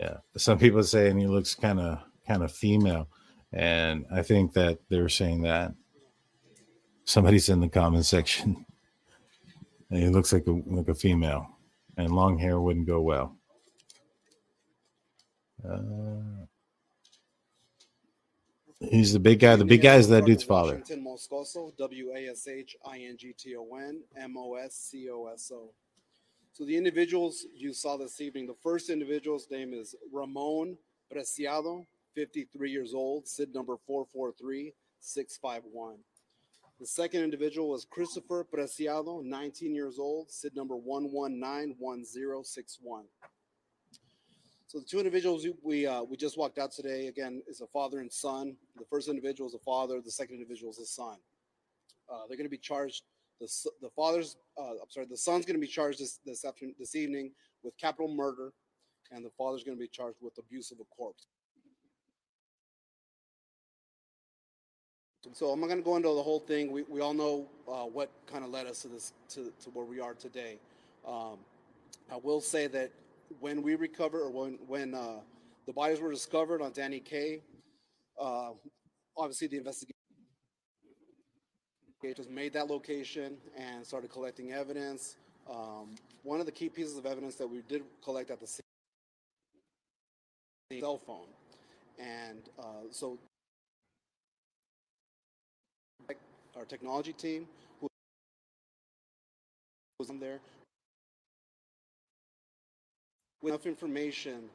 [0.00, 0.18] yeah.
[0.36, 3.06] Some people saying he looks kind of kind of female,
[3.52, 5.72] and I think that they're saying that.
[7.10, 8.64] Somebody's in the comment section.
[9.90, 11.44] And he looks like a like a female,
[11.96, 13.34] and long hair wouldn't go well.
[15.68, 16.46] Uh,
[18.78, 19.56] he's the big guy.
[19.56, 20.84] The big guy is that dude's father.
[20.88, 25.10] Moscoso, W A S H I N G T O N M O S C
[25.10, 25.72] O S O.
[26.52, 30.78] So the individuals you saw this evening, the first individual's name is Ramon
[31.12, 31.84] Preciado.
[32.14, 35.96] 53 years old, SID number 443651.
[36.80, 43.04] The second individual was Christopher Preciado, 19 years old, SID number 1191061.
[44.66, 47.98] So the two individuals we- uh, we just walked out today again is a father
[47.98, 48.56] and son.
[48.76, 50.00] The first individual is a father.
[50.00, 51.20] The second individual is a son.
[52.08, 53.04] Uh, they're going to be charged.
[53.40, 55.04] The the father's uh, I'm sorry.
[55.04, 58.54] The son's going to be charged this this afternoon this evening with capital murder,
[59.10, 61.26] and the father's going to be charged with abuse of a corpse.
[65.32, 66.72] So I'm not going to go into the whole thing.
[66.72, 69.84] We, we all know uh, what kind of led us to this to, to where
[69.84, 70.58] we are today.
[71.06, 71.38] Um,
[72.10, 72.90] I will say that
[73.38, 75.20] when we recover or when when uh,
[75.66, 77.42] the bodies were discovered on Danny Kaye,
[78.18, 78.52] uh,
[79.16, 79.94] obviously the investigators
[82.30, 85.16] made that location and started collecting evidence.
[85.48, 88.62] Um, one of the key pieces of evidence that we did collect at the scene
[90.80, 91.28] cell phone,
[91.98, 93.18] and uh, so
[96.56, 97.46] our technology team
[97.80, 97.88] who
[99.98, 100.40] was on there
[103.42, 104.48] with enough information,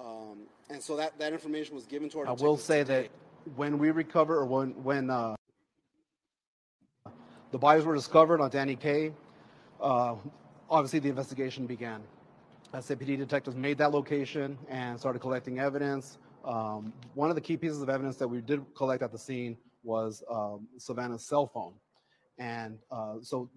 [0.00, 0.38] um,
[0.70, 2.28] and so that that information was given to our.
[2.28, 3.02] I will say today.
[3.02, 5.36] that when we recover or when when uh,
[7.50, 9.12] the bodies were discovered on Danny Kaye,
[9.80, 10.16] uh,
[10.70, 12.02] obviously the investigation began.
[12.74, 16.16] SAPD detectives made that location and started collecting evidence.
[16.42, 19.58] Um, one of the key pieces of evidence that we did collect at the scene
[19.82, 21.74] was um, Savanah's cell phone,
[22.38, 23.48] and uh, so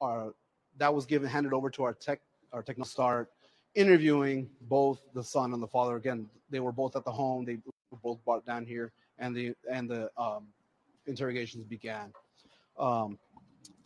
[0.00, 0.34] our
[0.78, 2.20] that was given handed over to our tech
[2.52, 3.30] our techno start
[3.74, 5.96] interviewing both the son and the father.
[5.96, 7.44] Again, they were both at the home.
[7.44, 7.58] They
[7.90, 10.48] were both brought down here, and the and the um,
[11.06, 12.12] interrogations began.
[12.78, 13.18] Um,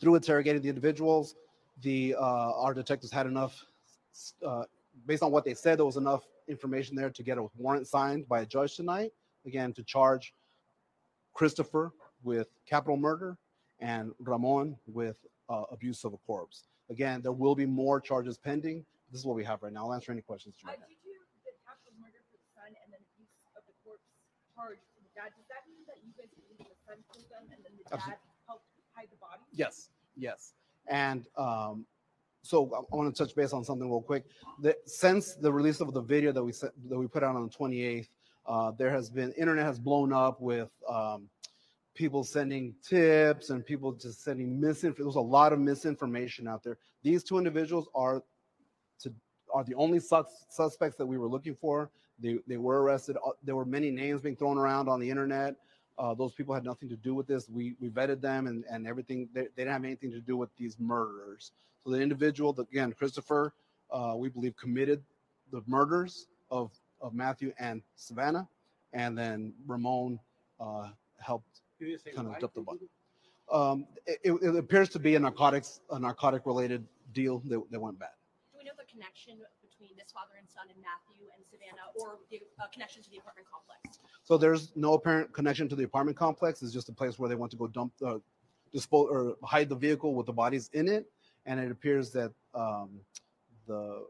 [0.01, 1.35] through interrogating the individuals,
[1.83, 3.65] the uh, our detectives had enough,
[4.45, 4.65] uh,
[5.07, 8.29] based on what they said, there was enough information there to get a warrant signed
[8.29, 9.13] by a judge tonight.
[9.47, 10.33] Again, to charge
[11.41, 11.93] Christopher
[12.25, 13.37] with capital murder
[13.81, 15.17] and Ramon with
[15.51, 16.65] uh, abuse of a corpse.
[16.89, 18.85] Again, there will be more charges pending.
[19.13, 19.85] This is what we have right now.
[19.87, 20.55] I'll answer any questions.
[20.63, 21.13] you Uh, did you
[21.45, 24.09] the capital murder for the son and then abuse of the corpse
[24.57, 25.31] charge for the dad?
[25.37, 28.17] Does that mean that you guys believe the son killed them and then the Absol-
[28.17, 28.19] dad
[28.49, 28.65] helped
[28.97, 29.43] hide the body?
[29.53, 30.55] Yes, yes.
[30.89, 31.85] And um,
[32.43, 34.25] so I- I want to touch base on something real quick.
[34.63, 37.53] The, since the release of the video that we that we put out on the
[37.53, 38.09] 28th,
[38.47, 41.29] uh, there has been internet has blown up with um,
[41.95, 45.05] people sending tips and people just sending misinformation.
[45.05, 46.79] There's a lot of misinformation out there.
[47.03, 48.23] These two individuals are
[49.01, 49.13] to
[49.53, 51.91] are the only sus- suspects that we were looking for.
[52.19, 53.17] They they were arrested.
[53.25, 55.57] Uh, There were many names being thrown around on the internet.
[55.99, 57.49] Uh, those people had nothing to do with this.
[57.49, 59.29] We we vetted them and and everything.
[59.33, 61.53] They, they didn't have anything to do with these murders.
[61.83, 63.53] So the individual, again, Christopher,
[63.91, 65.03] uh, we believe committed
[65.53, 66.71] the murders of
[67.01, 68.47] of Matthew and Savanah,
[68.93, 70.19] and then Ramon
[70.61, 70.89] uh,
[71.19, 71.61] helped
[72.15, 72.89] kind of dump the body.
[73.53, 77.81] Um, it, it- it appears to be a narcotics a narcotic related deal that, that
[77.81, 78.09] went bad.
[78.53, 82.19] Do we know the connection between this father and son and Matthew and Savanah, or
[82.31, 83.99] the uh, connection to the apartment complex?
[84.25, 86.63] So there's no apparent connection to the apartment complex.
[86.63, 88.19] It's just a place where they want to go dump, uh,
[88.73, 91.07] dispose, or hide the vehicle with the bodies in it.
[91.45, 92.99] And it appears that um,
[93.69, 94.05] the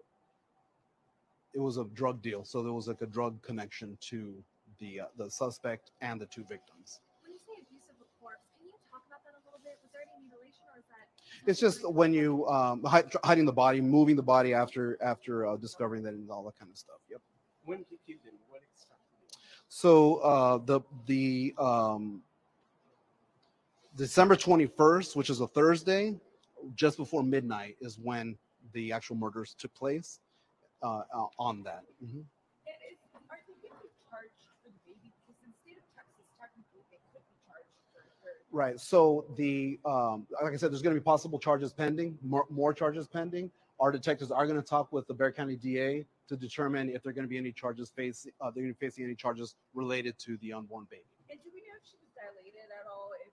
[1.57, 2.45] it was a drug deal.
[2.45, 4.35] So there was like a drug connection to
[4.79, 7.01] the uh, the suspect and the two victims.
[7.23, 9.79] When you say abuse of a corpse, can you talk about that a little bit?
[9.83, 11.51] Was there any mutilation or is that?
[11.51, 15.57] It's just when you um, hi- hiding the body, moving the body after after uh,
[15.57, 17.01] discovering that and all that kind of stuff.
[17.11, 17.21] Yep.
[17.65, 19.39] When he killed him, what exactly?
[19.69, 22.23] So uh, the the um,
[23.97, 26.21] December twenty first, which is a Thursday,
[26.75, 28.37] just before midnight, is when
[28.73, 30.21] the actual murders took place.
[30.83, 32.21] Uh, uh, on that, Mhm.
[32.21, 34.31] Is, are they going to be charged
[34.63, 35.11] for the baby?
[35.27, 38.79] Because in the state of Texas, technically they could be charged for, for right.
[38.79, 42.73] So the um, like I said, there's going to be possible charges pending, more, more
[42.75, 43.51] charges pending.
[43.81, 47.11] Our detectives are going to talk with the Bexar County DA to determine if there
[47.11, 48.27] are going to be any charges face.
[48.41, 51.03] Uh, they're going to be facing any charges related to the unborn baby.
[51.31, 53.11] And do we know if she was dilated at all?
[53.25, 53.33] If,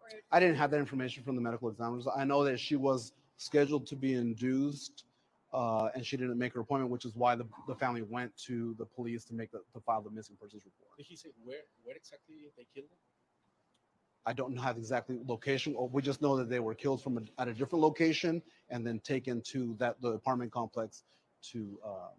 [0.00, 2.06] or if I didn't have that information from the medical examiners.
[2.14, 5.04] I know that she was scheduled to be induced,
[5.52, 8.74] uh, and she didn't make her appointment, which is why the, the family went to
[8.78, 10.96] the police to make the to file the missing persons report.
[10.96, 12.98] Did he say where where exactly they killed him?
[14.26, 17.22] I don't have exactly location, or we just know that they were killed from a,
[17.40, 21.04] at a different location and then taken to that the apartment complex
[21.50, 22.16] to um,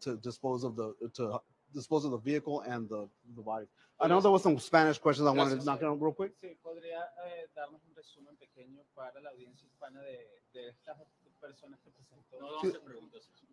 [0.00, 1.38] to dispose of the to
[1.72, 3.66] dispose of the vehicle and the the body.
[4.00, 6.32] I know there was some Spanish questions I wanted to knock out real quick.
[6.42, 10.98] Sí, podría eh, darnos un resumen pequeño para la audiencia hispana de, de estas
[11.46, 12.40] personas que presentó.
[12.40, 12.70] No, no Sí.
[12.72, 13.46] se preguntas eso.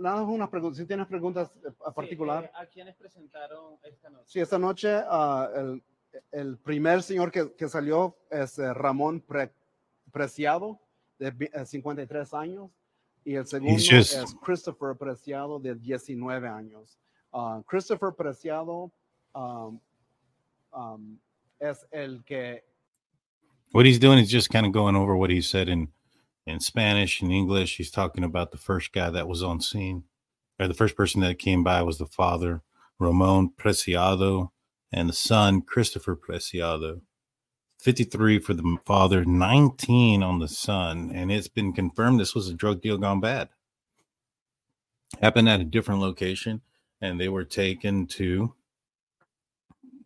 [0.00, 0.76] Nada más una pregunta.
[0.76, 2.44] Si tienes preguntas eh, a Sí, particular.
[2.44, 4.24] eh, ¿A quiénes presentaron esta noche?
[4.26, 5.82] Sí, esta noche ah, el,
[6.32, 9.52] el primer señor que, que salió es eh, Ramón Pre-
[10.12, 10.78] Preciado,
[11.18, 12.70] de vi- eh, 53 años,
[13.24, 16.98] y el segundo just- es Christopher Preciado, de 19 años.
[17.32, 18.90] Ah, Christopher Preciado
[19.34, 19.80] um,
[20.72, 21.18] um,
[21.58, 22.64] es el que
[23.72, 25.90] What he's doing is just kind of going over what he said in
[26.50, 27.76] in Spanish and English.
[27.76, 30.04] He's talking about the first guy that was on scene,
[30.58, 32.62] or the first person that came by was the father,
[32.98, 34.50] Ramon Preciado,
[34.92, 37.00] and the son, Christopher Preciado.
[37.80, 42.54] 53 for the father, 19 on the son, and it's been confirmed this was a
[42.54, 43.48] drug deal gone bad.
[45.22, 46.60] Happened at a different location,
[47.00, 48.54] and they were taken to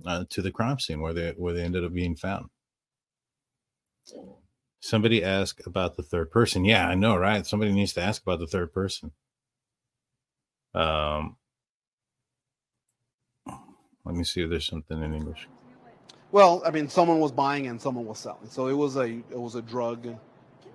[0.06, 2.48] uh, to the crime scene where they where they ended up being found.
[4.84, 6.66] Somebody ask about the third person.
[6.66, 7.46] Yeah, I know, right?
[7.46, 9.12] Somebody needs to ask about the third person.
[10.74, 11.36] Um,
[14.04, 15.48] let me see if there's something in English.
[16.32, 19.40] well, I mean, someone was buying and someone was selling, so it was a it
[19.40, 20.02] was a drug.
[20.02, 20.18] Can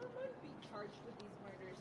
[0.01, 1.77] Ramon be charged with these murders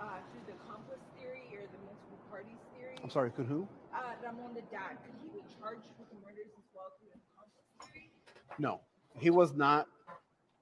[0.00, 2.96] uh, through the accomplice theory or the multiple parties theory?
[3.04, 3.68] I'm sorry, could who?
[3.92, 7.20] Uh, Ramon, the dad, could he be charged with the murders as well the?
[8.58, 8.80] No,
[9.18, 9.88] he was not.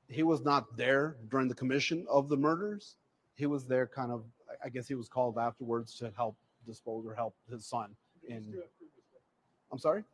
[0.09, 2.97] He was not there during the commission of the murders.
[3.35, 4.25] He was there, kind of.
[4.49, 6.37] I- I guess he was called afterwards to help
[6.67, 7.95] dispose or help his son.
[8.29, 8.55] In,
[9.73, 10.05] I'm sorry.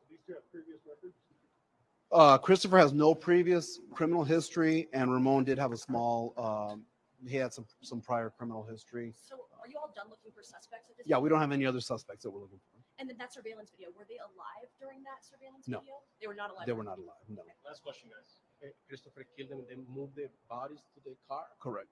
[2.10, 6.34] Uh, Christopher has no previous criminal history, and Ramon did have a small.
[6.36, 6.82] Um,
[7.26, 9.14] he had some some prior criminal history.
[9.20, 11.24] So are you all done looking for suspects at this Yeah, point?
[11.24, 12.80] we don't have any other suspects that we're looking for.
[12.98, 15.80] And then that surveillance video, were they alive during that surveillance No.
[15.80, 16.00] video?
[16.20, 16.66] They were not alive.
[16.66, 17.20] They were not alive.
[17.28, 18.39] No, Last question, guys.
[18.62, 21.44] Eh, Christopher killed them, and then moved the bodies to the car.
[21.60, 21.88] correct.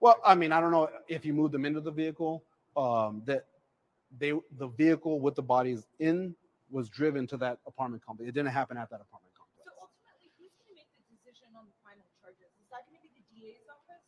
[0.00, 2.44] Well, I mean, I don't know if you moved them into the vehicle.
[2.76, 3.46] Um, that
[4.18, 6.34] they the vehicle with the bodies in
[6.70, 8.28] was driven to that apartment complex.
[8.28, 9.64] It didn't happen at that apartment complex.
[9.64, 12.48] So ultimately, who's going to make the decision on the final charges?
[12.60, 14.02] Is that going to be the DA's office?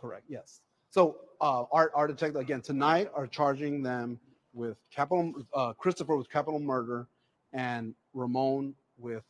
[0.00, 0.24] Correct.
[0.28, 0.60] Yes.
[0.90, 4.18] So uh, our our detective again tonight are charging them
[4.52, 7.06] with capital uh, Christopher with capital murder
[7.52, 9.24] and Ramon with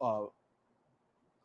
[0.00, 0.26] uh,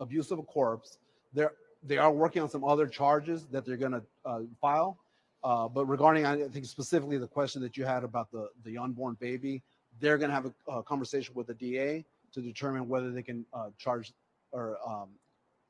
[0.04, 1.00] abuse of a corpse.
[1.34, 1.54] They're
[1.86, 4.98] they are working on some other charges that they're going to uh, file.
[5.44, 9.18] Uh, but regarding, I think specifically the question that you had about the the unborn
[9.20, 9.62] baby,
[10.00, 13.46] they're going to have a, a conversation with the DA to determine whether they can
[13.54, 14.14] uh, charge
[14.52, 15.10] or um,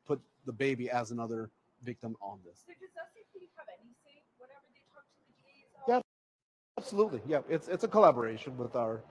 [0.06, 1.50] put the baby as another
[1.82, 2.64] victim on this.
[2.68, 6.02] So does have any say whenever they talk to the DA's Yeah.
[6.78, 7.42] Absolutely, yeah.
[7.50, 9.04] It's it's a collaboration with our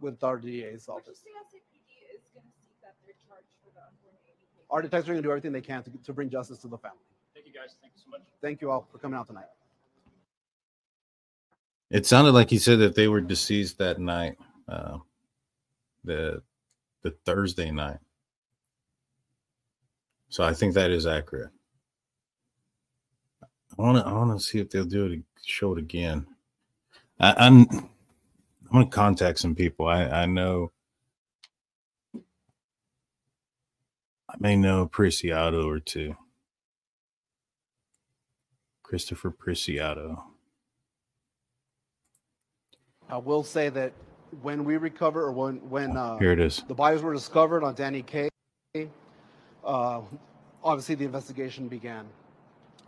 [0.00, 1.22] with our DA's office.
[1.22, 4.63] say SAPD is going to seek that they're charged for the unborn baby case?
[4.74, 6.76] Our detectives are going to do everything they can to, to bring justice to the
[6.76, 6.98] family.
[7.32, 7.76] Thank you, guys.
[7.80, 8.22] Thank you so much.
[8.42, 9.44] Thank you all for coming out tonight.
[11.92, 14.36] It sounded like he said that they were deceased that night,
[14.68, 14.98] uh,
[16.02, 16.42] the
[17.04, 17.98] the Thursday night.
[20.28, 21.50] So I think that is accurate.
[23.78, 26.26] I want to I want to see if they'll do it show it again.
[27.20, 27.90] I, I'm I'm
[28.72, 29.86] gonna contact some people.
[29.86, 30.72] I I know
[34.34, 36.16] I may know Preciado or two.
[38.82, 40.24] Christopher Preciado.
[43.08, 43.92] I will say that
[44.42, 46.64] when we recover or when when uh, Here it is.
[46.66, 48.28] the bodies were discovered on Danny Kaye,
[49.64, 50.00] uh,
[50.64, 52.04] obviously the investigation began.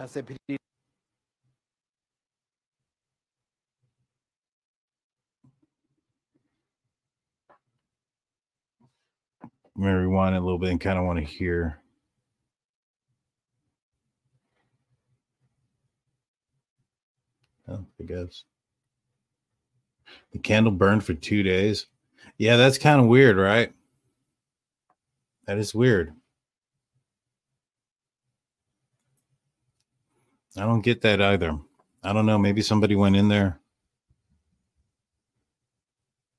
[0.00, 0.56] SAPD
[9.76, 11.78] Rewind a little bit and kind of want to hear.
[17.68, 18.44] Oh, I guess
[20.32, 21.86] the candle burned for two days.
[22.38, 23.72] Yeah, that's kind of weird, right?
[25.46, 26.12] That is weird.
[30.56, 31.58] I don't get that either.
[32.02, 32.38] I don't know.
[32.38, 33.60] Maybe somebody went in there.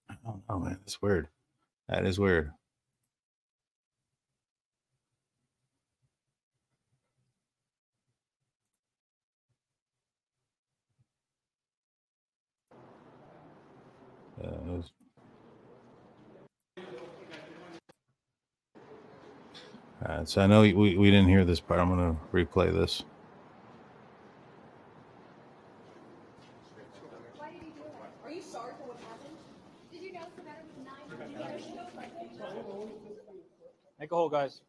[0.09, 0.77] I don't know, man.
[0.81, 1.27] That's weird.
[1.87, 2.51] That is weird.
[14.43, 14.81] Uh,
[20.07, 21.79] All right, so I know we, we didn't hear this part.
[21.79, 23.03] I'm going to replay this.
[26.77, 28.13] Make a hole, do that?
[28.23, 29.37] Are you sorry for what happened?
[29.91, 31.19] Did you know Savanah was nine?
[31.19, 32.31] Did you know she was pregnant?
[33.99, 34.61] Make a hole, guys.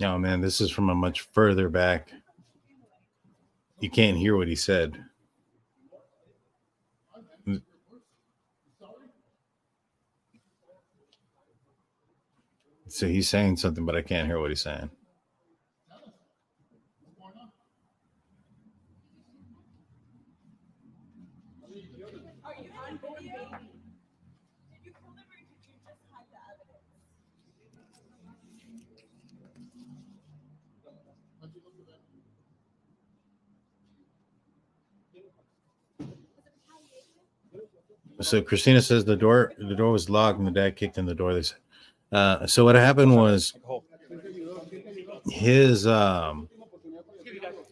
[0.00, 2.12] No, man, this is from a much further back.
[3.80, 5.04] You can't hear what he said.
[12.88, 14.90] So he's saying something, but I can't hear what he's saying.
[22.44, 23.38] Are you on video?
[24.68, 26.82] Did you kill them or did you just hide the evidence?
[38.22, 41.14] So Christina says the door the door was locked and the dad kicked in the
[41.14, 41.34] door.
[41.34, 41.58] They said.
[42.10, 43.54] Uh, so what happened was
[45.26, 46.48] his um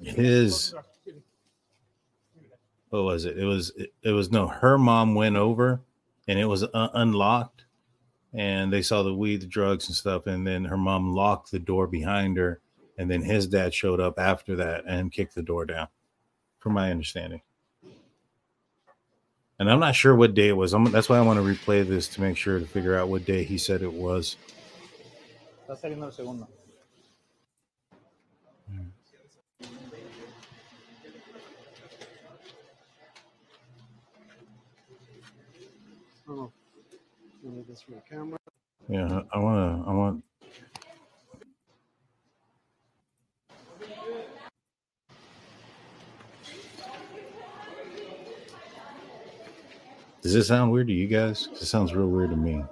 [0.03, 0.75] his
[2.89, 3.39] what was it?
[3.39, 5.81] It was it, it was no her mom went over
[6.27, 7.65] and it was uh, unlocked
[8.33, 11.59] and they saw the weed, the drugs and stuff and then her mom locked the
[11.59, 12.61] door behind her
[12.99, 15.89] and then his dad showed up after that and kicked the door down
[16.59, 17.41] from my understanding.
[19.61, 20.73] And I'm not sure what day it was.
[20.73, 23.27] I'm, that's why I want to replay this to make sure to figure out what
[23.27, 24.39] day he said it was.
[25.69, 26.49] Está saliendo el segundo.
[36.27, 36.51] Oh,
[37.45, 38.39] let me this for the camera.
[38.89, 39.91] Yeah, I want to.
[39.91, 40.25] I want.
[50.23, 51.49] Does this sound weird to you guys?
[51.53, 52.63] It sounds real weird to me.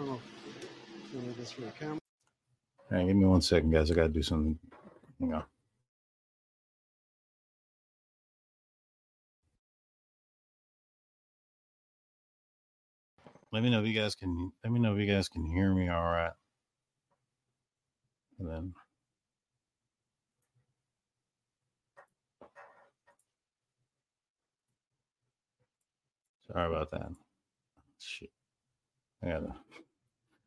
[0.00, 0.20] Oh,
[1.14, 1.98] let me this for the camera.
[2.90, 3.90] All right, give me one second, guys.
[3.90, 4.58] I got to do something.
[5.20, 5.44] Hang on.
[13.52, 14.52] Let me know if you guys can.
[14.62, 15.88] Let me know if you guys can hear me.
[15.88, 16.32] All right.
[18.38, 18.74] And then.
[26.52, 27.08] Sorry about that.
[27.98, 28.30] Shit.
[29.22, 29.54] I gotta.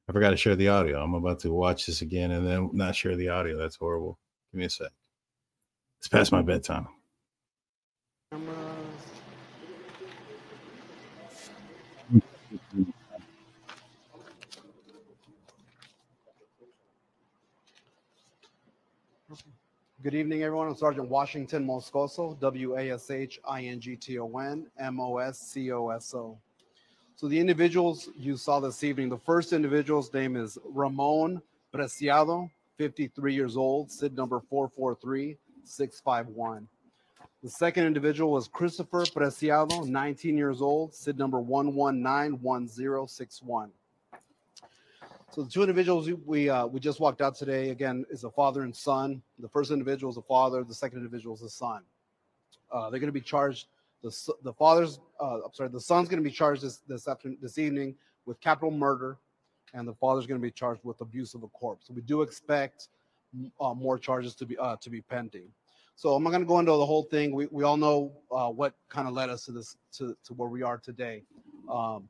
[0.09, 1.01] I forgot to share the audio.
[1.01, 3.57] I'm about to watch this again and then not share the audio.
[3.57, 4.19] That's horrible.
[4.51, 4.91] Give me a sec.
[5.99, 6.87] It's past my bedtime.
[8.31, 8.90] Cameras.
[20.03, 20.67] Good evening, everyone.
[20.67, 24.99] I'm Sergeant Washington Moscoso, W A S H I N G T O N M
[24.99, 26.39] O S C O S O.
[27.15, 31.39] So, the individuals you saw this evening, the first individual's name is Ramon
[31.71, 32.49] Preciado,
[32.79, 36.67] 53 years old, SID number 443651.
[37.43, 43.69] The second individual was Christopher Preciado, 19 years old, SID number 1191061.
[45.31, 48.63] So the two individuals we uh, we just walked out today again is a father
[48.63, 49.21] and son.
[49.39, 50.65] The first individual is a father.
[50.65, 51.83] The second individual is a son.
[52.69, 53.67] Uh, they're going to be charged.
[54.03, 54.11] The
[54.43, 55.69] the father's uh, I'm sorry.
[55.69, 59.19] The son's going to be charged this this afternoon this evening with capital murder,
[59.73, 61.87] and the father's going to be charged with abuse of a corpse.
[61.87, 62.89] So we do expect
[63.61, 65.47] uh, more charges to be uh, to be pending.
[65.95, 67.33] So I'm not going to go into the whole thing.
[67.33, 70.49] We, we all know uh, what kind of led us to this to, to where
[70.49, 71.23] we are today.
[71.69, 72.09] Um,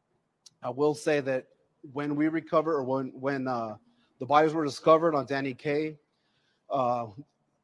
[0.64, 1.46] I will say that
[1.94, 3.76] when we recover or when when uh,
[4.20, 5.98] the bodies were discovered on Danny Kaye,
[6.70, 7.08] uh,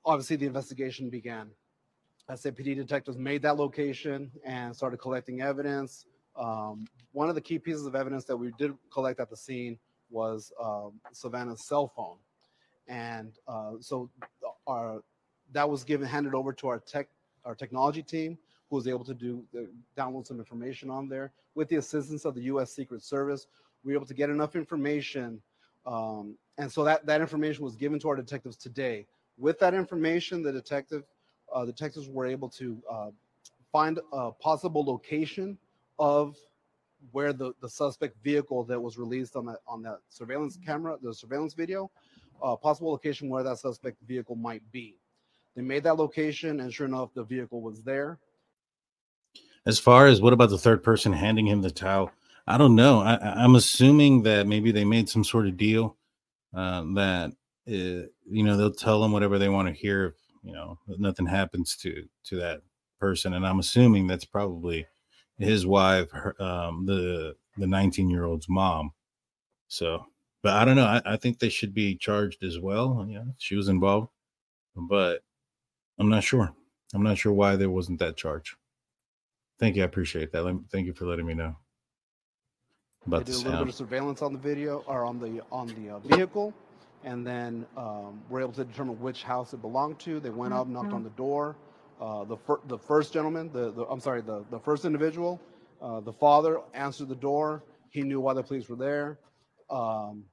[0.05, 1.49] obviously the investigation began.
[2.29, 6.05] SAPD detectives made that location and started collecting evidence.
[6.35, 9.79] Um, one of the key pieces of evidence that we did collect at the scene
[10.09, 12.17] was um, Savanah's cell phone,
[12.87, 14.09] and uh, so
[14.67, 15.01] our
[15.53, 17.07] that was given handed over to our tech
[17.45, 18.37] our technology team
[18.69, 22.35] who was able to do the, download some information on there with the assistance of
[22.35, 22.73] the U.S.
[22.73, 23.47] Secret Service.
[23.87, 25.41] We were able to get enough information,
[25.85, 29.07] um, and so that that information was given to our detectives today.
[29.37, 31.03] With that information, the detective
[31.53, 33.11] uh, detectives were able to uh,
[33.71, 35.57] find a possible location
[35.99, 36.35] of
[37.13, 41.13] where the, the suspect vehicle that was released on that on that surveillance camera, the
[41.13, 41.89] surveillance video,
[42.43, 44.97] uh, possible location where that suspect vehicle might be.
[45.55, 48.19] They made that location, and sure enough, the vehicle was there.
[49.65, 52.11] As far as what about the third person handing him the towel?
[52.47, 53.01] I don't know.
[53.01, 55.97] I, I'm assuming that maybe they made some sort of deal
[56.55, 57.31] uh, that
[57.67, 60.15] uh, you know they'll tell them whatever they want to hear.
[60.43, 62.61] You know, nothing happens to to that
[62.99, 64.87] person, and I'm assuming that's probably
[65.37, 68.91] his wife, her, um, the the 19 year old's mom.
[69.67, 70.05] So,
[70.43, 70.85] but I don't know.
[70.85, 73.05] I, I think they should be charged as well.
[73.09, 74.09] Yeah, she was involved,
[74.75, 75.21] but
[75.99, 76.53] I'm not sure.
[76.93, 78.55] I'm not sure why there wasn't that charge.
[79.59, 79.81] Thank you.
[79.83, 80.63] I appreciate that.
[80.71, 81.57] Thank you for letting me know
[83.07, 85.95] They did a little bit of surveillance on the video or on the on the
[85.95, 86.53] uh, vehicle,
[87.03, 90.19] and then um, were able to determine which house it belonged to.
[90.19, 91.55] They went up, knocked on the door.
[92.01, 95.41] Uh, the fir- the first gentleman, the, the I'm sorry, the the first individual,
[95.81, 97.63] uh, the father answered the door.
[97.89, 99.17] He knew why the police were there.
[99.69, 100.25] Um,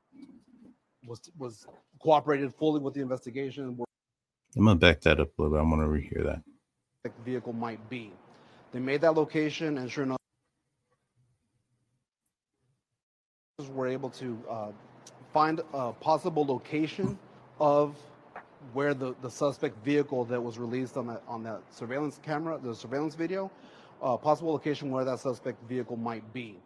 [1.07, 1.67] was was
[2.03, 3.79] cooperated fully with the investigation.
[4.57, 5.61] I'm gonna back that up a little bit.
[5.61, 6.43] I want to rehear that.
[7.03, 8.13] the vehicle might be.
[8.73, 10.19] They made that location, and sure enough,
[13.85, 14.69] were able to uh,
[15.35, 17.19] find a possible location
[17.61, 17.95] of
[18.73, 22.75] where the, the suspect vehicle that was released on that on that surveillance camera, the
[22.75, 23.51] surveillance video,
[24.03, 26.57] uh, possible location where that suspect vehicle might be.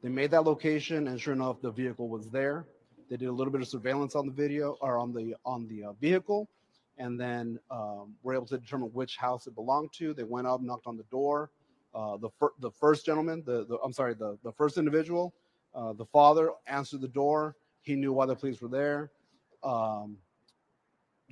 [0.00, 2.66] They made that location, and sure enough, the vehicle was there.
[3.08, 5.88] They did a little bit of surveillance on the video or on the on the
[5.88, 6.48] uh, vehicle,
[6.98, 10.14] and then um, were able to determine which house it belonged to.
[10.14, 11.50] They went up, knocked on the door.
[11.92, 15.34] Uh, the fir- the first gentleman, the, the I'm sorry, the the first individual,
[15.74, 17.56] uh, the father answered the door.
[17.82, 19.10] He knew why the police were there.
[19.62, 20.16] Um,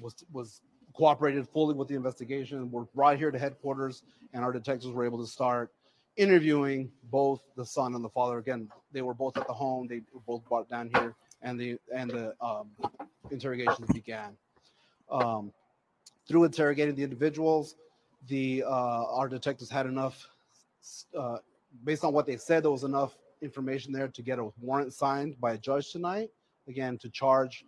[0.01, 0.61] was was
[0.95, 2.71] cooperated fully with the investigation.
[2.71, 5.71] We're right here to headquarters, and our detectives were able to start
[6.17, 8.39] interviewing both the son and the father.
[8.39, 9.87] Again, they were both at the home.
[9.87, 12.71] They were both brought down here, and the and the um,
[13.31, 14.37] interrogations began.
[15.11, 15.53] Um,
[16.27, 17.77] through interrogating the individuals,
[18.27, 20.29] the uh, our detectives had enough,
[21.17, 21.39] uh,
[21.85, 25.41] based on what they said, there was enough information there to get a warrant signed
[25.41, 26.31] by a judge tonight.
[26.67, 27.65] Again, to charge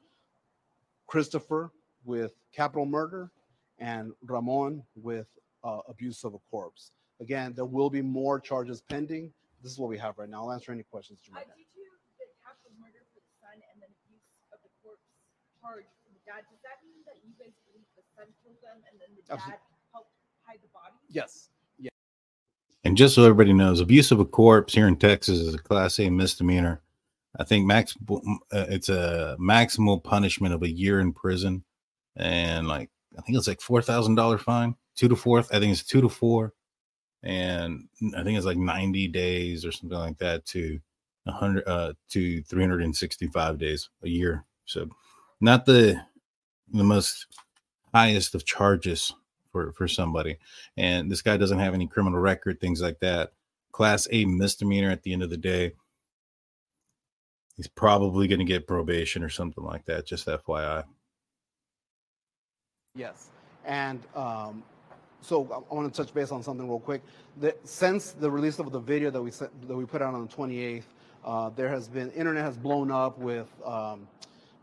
[1.06, 1.70] Christopher
[2.04, 3.30] with capital murder
[3.78, 5.26] and Ramon with
[5.64, 6.92] uh, abuse of a corpse.
[7.20, 9.32] Again, there will be more charges pending.
[9.62, 10.44] This is what we have right now.
[10.44, 13.76] I'll answer any questions you Uh, due to the capital murder for the son and
[13.82, 15.04] then abuse of the corpse
[15.60, 18.80] charge for the dad, does that mean that you guys believe the son killed them
[18.88, 19.60] and then the Absolutely.
[19.60, 21.04] dad helped hide the bodies?
[21.12, 21.52] Yes.
[22.84, 25.98] And just so everybody knows, abuse of a corpse here in Texas is a Class
[25.98, 26.80] A misdemeanor.
[27.38, 31.62] I think max uh, it's a maximal punishment of a year in prison,
[32.16, 35.38] and like I think it's like four thousand dollar fine, two to four.
[35.38, 36.54] I think it's two to four,
[37.22, 40.80] and I think it's like ninety days or something like that to
[41.28, 44.44] hundred uh to three hundred and sixty five days a year.
[44.64, 44.88] So
[45.40, 46.00] not the
[46.72, 47.26] the most
[47.94, 49.14] highest of charges
[49.53, 50.36] for for somebody
[50.76, 53.32] and this guy doesn't have any criminal record things like that
[53.72, 55.72] class a misdemeanor at the end of the day
[57.57, 60.84] he's probably going to get probation or something like that just fyi
[62.96, 63.28] Yes.
[63.64, 64.62] And um,
[65.20, 67.03] so I, want to touch base on something real quick.
[67.40, 70.34] The, since the release of the video that we that we put out on the
[70.34, 70.82] 28th,
[71.24, 74.09] uh, there has been internet has blown up with um,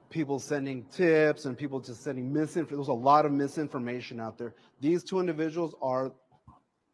[0.09, 2.77] people sending tips and people just sending misinformation.
[2.77, 4.53] There's a lot of misinformation out there.
[4.79, 6.11] These two individuals are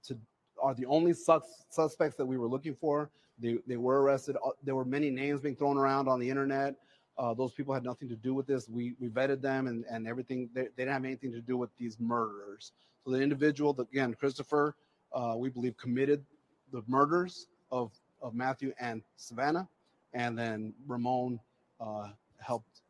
[0.08, 0.18] to
[0.62, 3.10] are the only sus- suspects that we were looking for.
[3.40, 4.38] They they were arrested.
[4.44, 6.76] Uh, There were many names being thrown around on the internet.
[7.18, 8.68] Uh, those people had nothing to do with this.
[8.70, 10.50] We we vetted them and and everything.
[10.54, 12.72] They, they didn't have anything to do with these murderers.
[13.04, 14.76] So the individual, again, Christopher,
[15.14, 16.24] uh, we believe committed
[16.72, 17.92] the murders of
[18.22, 19.68] of Matthew and Savanah,
[20.14, 21.40] and then Ramon
[21.80, 22.10] uh,
[22.40, 22.83] helped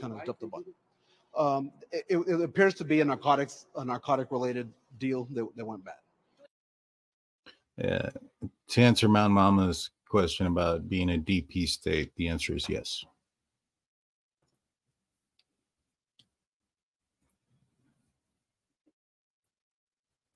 [0.00, 0.74] kind of why the they it?
[1.36, 5.64] Um, it, it- it appears to be a narcotics a narcotic related deal that, that
[5.66, 5.94] went bad.
[7.76, 8.08] yeah
[8.68, 13.04] to answer mountain mama's question about being a dp state the answer is yes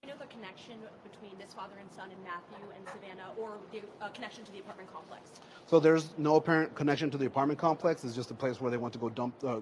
[0.03, 3.83] You know the connection between this father and son and Matthew and Savanah, or the
[4.05, 5.30] uh, connection to the apartment complex?
[5.73, 8.05] So there's no apparent connection to the apartment complex.
[8.05, 9.61] It's just a place where they want to go dump, uh,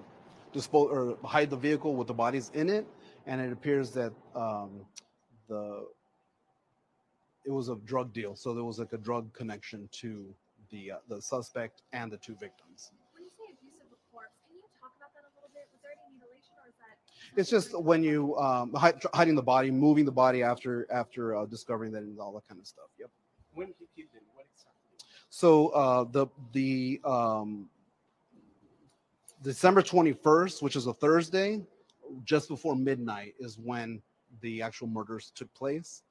[0.51, 2.85] dispose, or hide the vehicle with the bodies in it.
[3.27, 4.81] And it appears that um,
[5.47, 5.87] the
[7.45, 8.35] it was a drug deal.
[8.35, 10.35] So there was like a drug connection to
[10.69, 12.91] the uh, the suspect and the two victims.
[13.13, 15.69] When you say abuse of the corpse, can you talk about that a little bit?
[15.71, 17.39] Was there any mutilation or is that?
[17.39, 21.45] It's just when you um, hi- hiding the body, moving the body after after uh,
[21.45, 22.91] discovering that and all that kind of stuff.
[22.99, 23.11] Yep.
[23.53, 24.30] When he killed them, what exactly?
[25.31, 27.69] So uh, the the um,
[29.41, 31.61] December twenty first, which is a Thursday,
[32.25, 34.01] just before midnight, is when
[34.41, 36.03] the actual murders took place.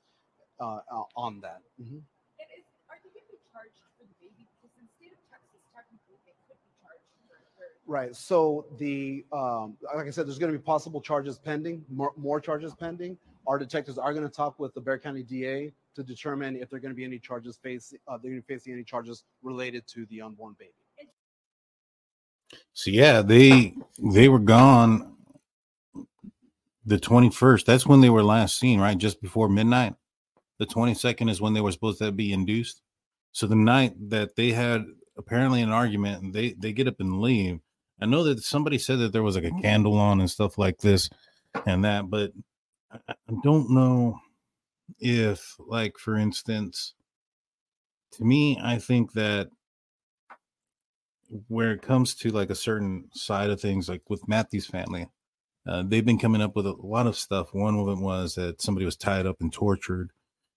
[0.59, 1.87] Uh, uh, on that, Mhm.
[1.87, 4.45] Is, are they going to be charged for the baby?
[4.61, 8.15] Because in the state of Texas, technically they could be charged for for right.
[8.17, 12.41] So the um, like I said, there's going to be possible charges pending, more, more
[12.41, 13.17] charges pending.
[13.47, 16.81] Our detectives are going to talk with the Bexar County DA to determine if they're
[16.81, 19.87] going to be any charges face uh, they're going to be facing any charges related
[19.87, 20.73] to the unborn baby.
[22.73, 25.17] So yeah, they they were gone
[26.85, 27.65] the 21st.
[27.65, 28.99] That's when they were last seen, right?
[28.99, 29.95] Just before midnight.
[30.59, 32.83] The 22nd is when they were supposed to be induced.
[33.33, 34.85] So the night that they had
[35.17, 37.61] apparently an argument they they get up and leave.
[38.03, 40.79] I know that somebody said that there was like a candle on and stuff like
[40.79, 41.11] this
[41.67, 42.33] and that, but
[42.91, 44.19] I, I don't know
[44.99, 46.95] if like for instance
[48.13, 49.49] to me I think that
[51.49, 55.09] where it comes to like a certain side of things, like with Matthew's family,
[55.67, 57.55] uh, they've been coming up with a lot of stuff.
[57.55, 60.11] One of them was that somebody was tied up and tortured.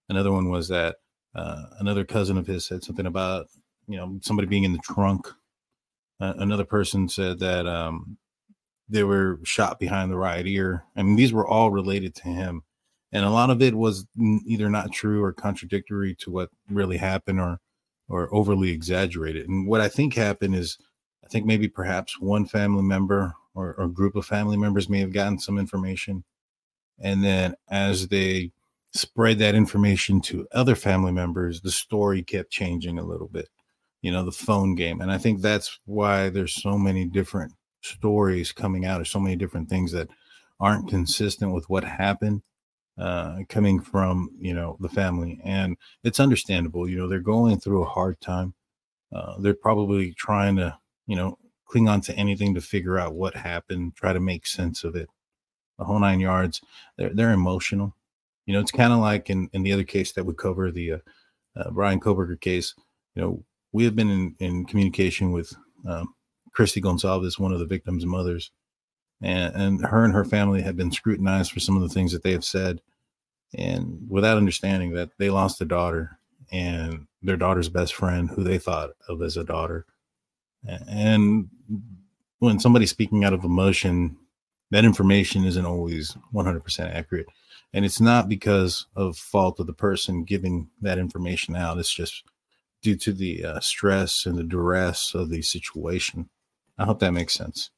[0.09, 0.97] Another one was that
[1.35, 3.47] uh, another cousin of his said something about
[3.87, 5.27] you know somebody being in the trunk.
[6.19, 8.17] Uh, another person said that um,
[8.87, 10.85] they were shot behind the right ear.
[10.95, 12.63] I mean, these were all related to him,
[13.13, 14.07] and a lot of it was
[14.47, 17.59] either not true or contradictory to what really happened, or
[18.09, 19.47] or overly exaggerated.
[19.47, 20.77] And what I think happened is,
[21.23, 25.13] I think maybe perhaps one family member or, or group of family members may have
[25.13, 26.23] gotten some information,
[26.99, 28.51] and then as they
[28.93, 33.47] spread that information to other family members, the story kept changing a little bit.
[34.01, 38.51] You know, the phone game, and I think that's why there's so many different stories
[38.51, 40.09] coming out, or so many different things that
[40.59, 42.41] aren't consistent with what happened
[42.97, 46.87] uh, coming from you know the family, and it's understandable.
[46.87, 48.53] You know, they're going through a hard time.
[49.11, 50.77] Uh, they're probably trying to
[51.07, 54.83] you know cling on to anything to figure out what happened, try to make sense
[54.83, 55.09] of it.
[55.79, 56.61] The whole nine yards.
[56.97, 57.95] They're they're emotional.
[58.45, 60.93] You know, it's kind of like in in the other case that we cover the
[60.93, 60.97] uh,
[61.55, 62.75] uh, Bryan Kohberger case.
[63.15, 65.53] You know, we have been in in communication with
[65.87, 66.13] um,
[66.55, 68.51] Kristi Goncalves, one of the victims' mothers,
[69.23, 72.23] and, and her and her family have been scrutinized for some of the things that
[72.23, 72.81] they have said.
[73.55, 76.19] And without understanding that they lost a daughter
[76.51, 79.85] and their daughter's best friend who they thought of as a daughter.
[80.65, 81.49] And
[82.39, 84.17] when somebody's speaking out of emotion
[84.73, 87.27] that information isn't always 100% accurate.
[87.73, 91.77] And it's not because of fault of the person giving that information out.
[91.77, 92.23] It's just
[92.81, 96.27] due to the uh, stress and the duress of the situation.
[96.79, 97.69] I hope that makes sense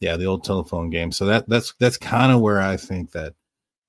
[0.00, 3.34] yeah the old telephone game so that that's that's kind of where i think that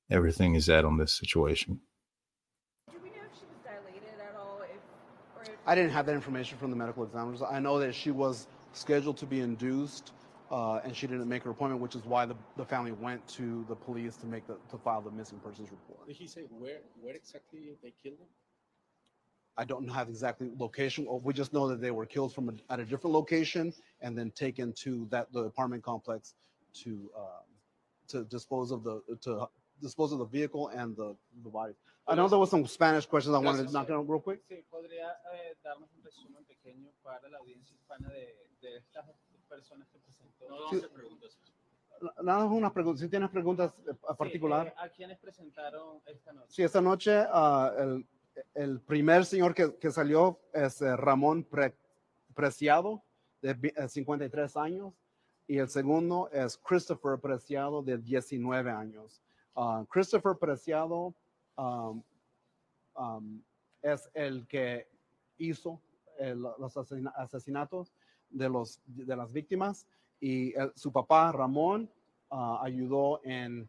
[0.09, 1.79] everything is at on this situation
[2.91, 4.61] Do we know she was dilated at all?
[4.63, 4.81] If,
[5.37, 7.41] or if I didn't have that information from the medical examiners.
[7.41, 10.11] I know that she was scheduled to be induced,
[10.51, 13.65] uh, and she didn't make her appointment, which is why the, the family went to
[13.69, 16.07] the police to make the to file the missing persons report.
[16.07, 18.27] Did he say where where exactly they killed him?
[19.57, 21.05] I don't have exactly location.
[21.07, 24.17] or We just know that they were killed from a, at a different location and
[24.17, 26.35] then taken to that the apartment complex
[26.83, 27.45] to um,
[28.07, 29.47] to dispose of the to
[29.81, 31.73] dispose of the vehicle and the the body.
[32.07, 34.41] I know there was some Spanish questions I wanted to knock down real quick.
[34.49, 39.05] Sí, podría eh, darnos un resumen pequeño para la audiencia hispana de, de estas
[39.47, 40.49] personas que presentó.
[40.49, 40.75] No, Sí.
[40.77, 41.37] no se preguntas.
[42.23, 43.01] Nada más unas preguntas.
[43.01, 44.67] Si tienes preguntas eh, a Sí, particular.
[44.67, 46.47] eh, ¿A quiénes presentaron esta noche?
[46.49, 48.05] Sí, esta noche ah, el,
[48.53, 51.75] el primer señor que, que salió es eh, Ramón Pre-
[52.33, 53.03] Preciado,
[53.41, 54.93] de vi- eh, 53 años,
[55.47, 59.21] y el segundo es Christopher Preciado, de 19 años.
[59.55, 61.13] Ah, Christopher Preciado
[61.57, 62.01] um,
[62.95, 63.41] um,
[63.81, 64.87] es el que
[65.37, 65.81] hizo
[66.17, 67.93] el- los asesina- asesinatos
[68.29, 69.85] de, los, de las víctimas
[70.19, 71.89] y su papá Ramón
[72.29, 73.67] ah, ayudó en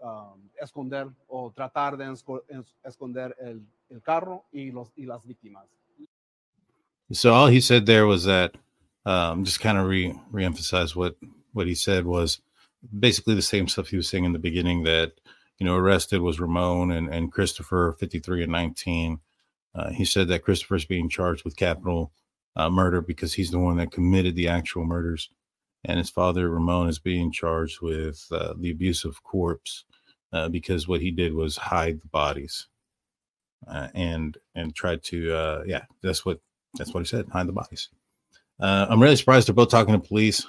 [0.00, 5.24] um, esconder o tratar de esco- es- esconder el, el carro y, los, y las
[5.24, 5.64] víctimas.
[7.12, 8.54] So all he said there was that
[9.04, 11.16] um, just kind of re reemphasize what
[11.52, 12.40] what he said was
[12.98, 15.12] basically the same stuff he was saying in the beginning that
[15.58, 19.18] you know arrested was Ramon and and Christopher 53 and 19.
[19.74, 22.12] Uh, he said that Christopher's being charged with capital
[22.56, 25.30] uh, murder because he's the one that committed the actual murders,
[25.84, 29.84] and his father Ramon is being charged with uh, the abuse of corpse
[30.32, 32.68] uh, because what he did was hide the bodies
[33.66, 36.40] uh, and and tried to uh, yeah that's what
[36.74, 37.26] that's what he said.
[37.32, 37.88] Hide the bodies.
[38.58, 40.46] Uh, I'm really surprised they're both talking to police.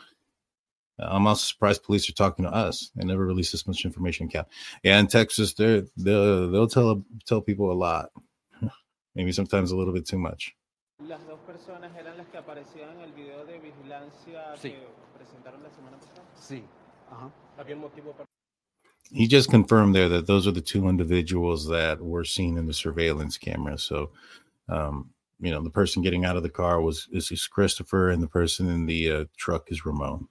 [0.99, 2.91] Uh, I'm also surprised police are talking to us.
[2.95, 4.27] They never release this much information.
[4.27, 4.49] Cap.
[4.83, 8.11] Yeah, in Texas, they're they'll they'll tell tell people a lot.
[9.15, 10.53] Maybe sometimes a little bit too much.
[10.99, 14.69] Las dos personas eran las que aparecían en el video de vigilancia Sí.
[14.69, 14.87] que
[15.17, 16.21] presentaron la semana pasada.
[16.39, 16.63] Sí.
[17.09, 17.31] Ajá.
[17.57, 18.25] ¿Había un motivo para
[19.11, 22.73] He just confirmed there that those are the two individuals that were seen in the
[22.73, 23.77] surveillance camera.
[23.77, 24.11] So,
[24.69, 25.09] um,
[25.39, 28.27] you know, the person getting out of the car was is, is Christopher, and the
[28.27, 30.27] person in the uh, truck is Ramon.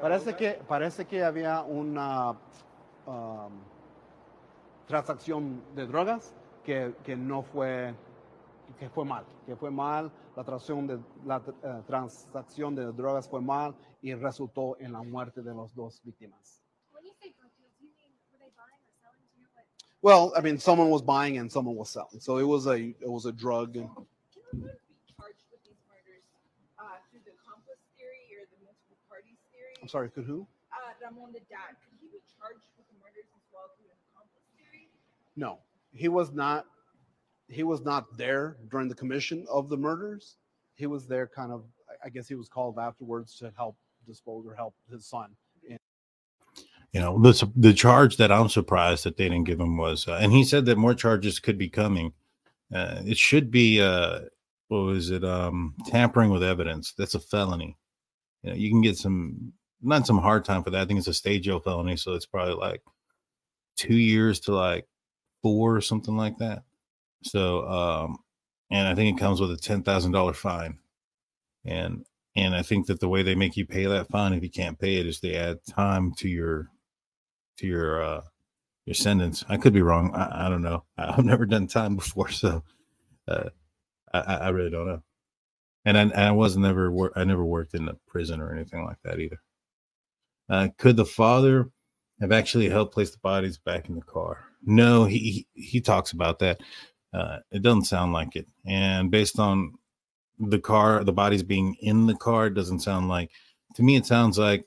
[0.00, 2.36] Parece que, parece que había una,
[3.06, 3.52] um,
[4.88, 6.32] transacción de drogas
[6.64, 7.94] que, que no fue
[8.78, 13.40] que fue mal, que fue mal, la transacción de la eh, transacción de drogas fue
[13.40, 16.62] mal y resultó en la muerte de las dos víctimas.
[16.92, 19.46] When you say drug deals, you mean were they buying or selling to you?
[19.54, 19.66] Like,
[20.00, 23.10] Well, I mean, someone was buying and someone was selling, so it was a it
[23.10, 23.74] was a drug.
[23.74, 26.24] can Ramon be charged with these murders
[26.78, 29.74] uh, through the accomplice theory or the multiple parties theory?
[29.82, 30.46] I'm sorry, could who?
[30.72, 34.00] Uh, Ramon, the dad, could he be charged with the murders as well through an
[34.08, 34.88] accomplice theory?
[35.36, 35.60] No,
[35.92, 36.64] he was not.
[37.52, 40.36] He was not there during the commission of the murders.
[40.74, 41.64] He was there, kind of.
[42.04, 43.76] I- guess he was called afterwards to help
[44.06, 45.36] dispose or help his son.
[46.92, 50.18] You know, the the charge that I'm surprised that they didn't give him was, uh,
[50.20, 52.12] and he said that more charges could be coming.
[52.74, 54.20] Uh, it should be, uh,
[54.68, 55.24] what was it?
[55.24, 56.92] Um, tampering with evidence.
[56.92, 57.78] That's a felony.
[58.42, 60.82] You know, you can get some, not some hard time for that.
[60.82, 62.82] I think it's a state jail felony, so it's probably like
[63.76, 64.86] two years to like
[65.42, 66.62] four or something like that.
[67.22, 68.18] So, um,
[68.70, 70.78] and I think it comes with a ten thousand dollar fine,
[71.64, 72.04] and
[72.36, 74.78] and I think that the way they make you pay that fine if you can't
[74.78, 76.68] pay it is they add time to your
[77.58, 78.22] to your uh
[78.86, 79.44] your sentence.
[79.48, 80.14] I could be wrong.
[80.14, 80.84] I, I don't know.
[80.98, 82.62] I- I've never done time before, so
[83.28, 83.50] uh,
[84.12, 85.02] I, I really don't know.
[85.84, 88.98] And I, I was never wor- I never worked in a prison or anything like
[89.04, 89.40] that either.
[90.48, 91.70] Uh, could the father
[92.20, 94.44] have actually helped place the bodies back in the car?
[94.64, 95.18] No, he
[95.54, 96.60] he, he talks about that.
[97.12, 98.46] Uh, it doesn't sound like it.
[98.66, 99.74] And based on
[100.38, 103.30] the car, the bodies being in the car, doesn't sound like.
[103.76, 104.66] To me, it sounds like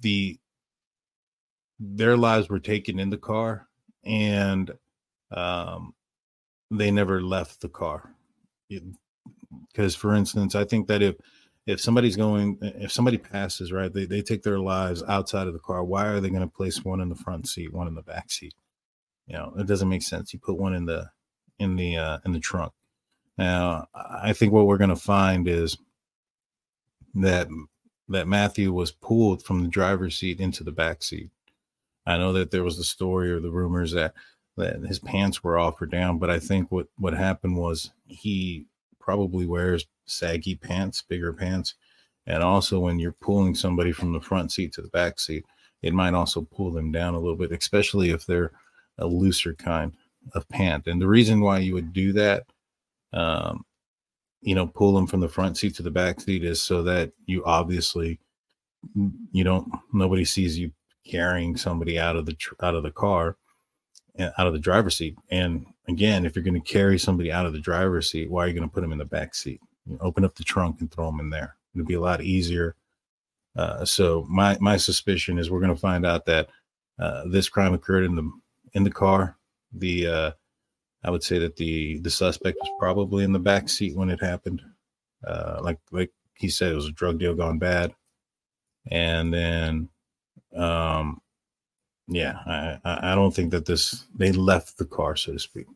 [0.00, 0.38] the
[1.78, 3.66] their lives were taken in the car
[4.04, 4.70] and
[5.32, 5.92] um
[6.70, 8.14] they never left the car
[9.72, 11.16] because for instance i think that if
[11.66, 15.58] if somebody's going if somebody passes right they, they take their lives outside of the
[15.58, 18.02] car why are they going to place one in the front seat one in the
[18.02, 18.54] back seat
[19.26, 21.10] you know it doesn't make sense you put one in the
[21.58, 22.72] in the uh in the trunk.
[23.38, 25.76] Now i think what we're going to find is
[27.14, 27.48] that
[28.08, 31.30] that matthew was pulled from the driver's seat into the back seat.
[32.06, 34.14] I know that there was the story or the rumors that
[34.56, 38.66] that his pants were off or down, but I think what what happened was he
[39.00, 41.74] probably wears saggy pants, bigger pants,
[42.26, 45.44] and also when you're pulling somebody from the front seat to the back seat,
[45.82, 48.52] it might also pull them down a little bit, especially if they're
[48.98, 49.92] a looser kind
[50.32, 50.86] of pant.
[50.86, 52.44] And the reason why you would do that,
[53.12, 53.64] um,
[54.40, 57.12] you know, pull them from the front seat to the back seat is so that
[57.26, 58.18] you obviously
[59.32, 60.70] you don't nobody sees you
[61.06, 63.36] carrying somebody out of the out of the car
[64.16, 65.16] and out of the driver's seat.
[65.30, 68.48] And again if you're going to carry somebody out of the driver's seat why are
[68.48, 69.60] you going to put them in the back seat?
[69.86, 71.56] You open up the trunk and throw them in there.
[71.74, 72.76] It'd be a lot easier
[73.56, 76.48] uh, so my my suspicion is we're going to find out that
[76.98, 78.30] uh, this crime occurred in the
[78.72, 79.36] in the car
[79.74, 80.30] the uh,
[81.04, 84.22] i would say that the the suspect was probably in the back seat when it
[84.22, 84.62] happened.
[85.26, 87.94] Uh, like like he said it was a drug deal gone bad.
[88.90, 89.88] And then
[90.56, 91.20] um
[92.06, 92.38] yeah
[92.84, 95.66] I, I don't think that this they left the car so to speak.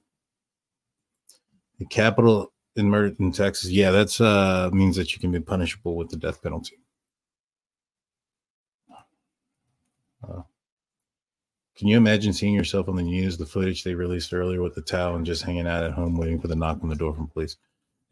[1.78, 5.96] The capital in murder in texas yeah that's uh means that you can be punishable
[5.96, 6.76] with the death penalty
[11.78, 14.82] can you imagine seeing yourself on the news the footage they released earlier with the
[14.82, 17.28] towel and just hanging out at home waiting for the knock on the door from
[17.28, 17.56] police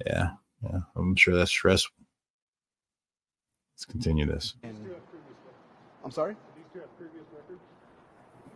[0.06, 0.30] yeah
[0.62, 1.94] yeah i'm sure that's stressful
[3.74, 4.54] let's continue this
[6.06, 6.36] I'm sorry.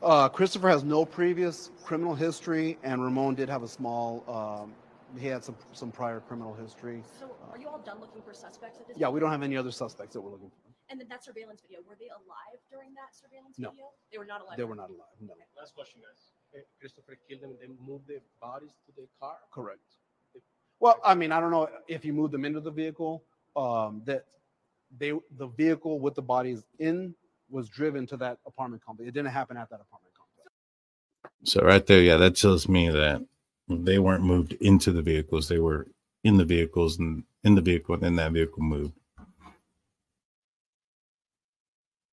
[0.00, 4.22] Uh, Christopher has no previous criminal history, and Ramon did have a small.
[4.28, 4.72] Um,
[5.20, 7.02] he had some some prior criminal history.
[7.18, 9.14] So are you all done looking for suspects at this Yeah, point?
[9.14, 10.69] we don't have any other suspects that we're looking for.
[10.90, 13.70] And then that surveillance video, were they alive during that surveillance No.
[13.70, 13.90] video?
[14.10, 14.56] They were not alive.
[14.56, 15.14] They were not alive.
[15.20, 16.64] No, Last question, guys.
[16.80, 19.36] Christopher killed them and then moved the bodies to the car?
[19.52, 19.80] correct.
[20.80, 23.22] Well, I mean, I don't know if you moved them into the vehicle.
[23.54, 24.24] Um, that
[24.98, 27.14] they the vehicle with the bodies in
[27.50, 29.08] was driven to that apartment complex.
[29.08, 30.50] It didn't happen at that apartment complex.
[31.44, 33.24] So right there, yeah, that tells me that
[33.68, 35.86] they weren't moved into the vehicles; they were
[36.24, 38.94] in the vehicles and in the vehicle, and then that vehicle moved.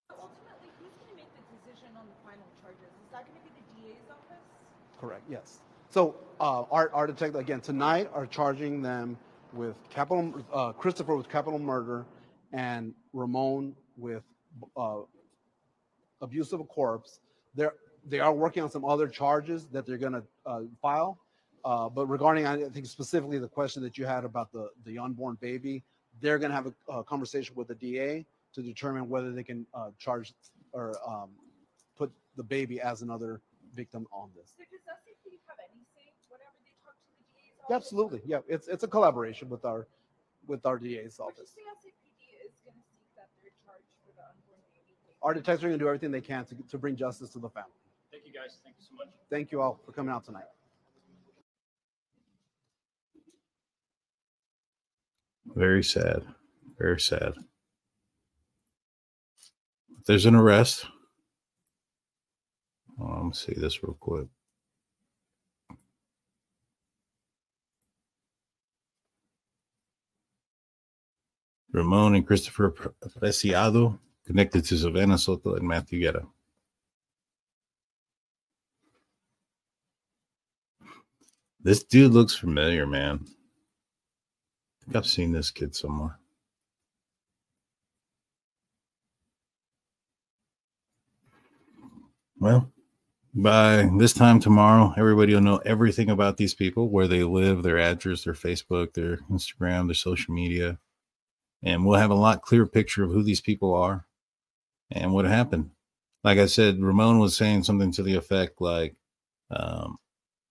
[0.09, 2.89] Ultimately, who's going to make the decision on the final charges?
[3.05, 4.43] Is that going to be the DA's office?
[4.99, 5.16] Correct.
[5.29, 5.59] Yes.
[5.89, 9.17] So uh, our detective again tonight are charging them
[9.53, 12.05] with capital uh, Christopher with capital murder
[12.53, 14.23] and Ramon with
[14.75, 14.99] uh,
[16.21, 17.19] abuse of a corpse.
[17.55, 17.73] They're
[18.05, 21.19] they are working on some other charges that they're going to uh, file.
[21.65, 25.37] Uh, but regarding, I think specifically the question that you had about the the unborn
[25.41, 25.83] baby,
[26.21, 29.65] they're going to have a, a conversation with the DA to determine whether they can
[29.73, 30.33] uh, charge
[30.71, 31.29] or um,
[31.97, 33.41] put the baby as another
[33.75, 34.53] victim on this.
[34.57, 37.45] So does SAPD have any say whenever they talk to the DA's office?
[37.45, 38.21] Yeah, absolutely.
[38.25, 39.87] Yeah, it's it's a collaboration with our
[40.47, 41.51] with our DA's office.
[41.51, 44.95] say SAPD is going to seek that they're charged for the unborn baby?
[44.95, 45.15] case?
[45.21, 47.49] Our detectives are going to do everything they can to, to bring justice to the
[47.49, 47.71] family.
[48.11, 48.57] Thank you guys.
[48.63, 49.07] Thank you so much.
[49.29, 50.45] Thank you all for coming out tonight.
[55.55, 56.23] Very sad.
[56.77, 57.33] Very sad.
[60.05, 60.85] There's an arrest.
[62.99, 64.27] Um, oh, let me see this real quick.
[71.71, 72.71] Ramon and Christopher
[73.19, 76.25] Preciado connected to Savanah Soto and Matthew Guerra.
[81.61, 83.25] This dude looks familiar, man.
[83.25, 86.17] I think I've seen this kid somewhere.
[92.39, 92.71] Well,
[93.33, 97.79] by this time tomorrow, everybody will know everything about these people, where they live, their
[97.79, 100.79] address, their Facebook, their Instagram, their social media.
[101.63, 104.05] And we'll have a lot clearer picture of who these people are
[104.91, 105.71] and what happened.
[106.23, 108.95] Like I said, Ramon was saying something to the effect like,
[109.49, 109.97] um,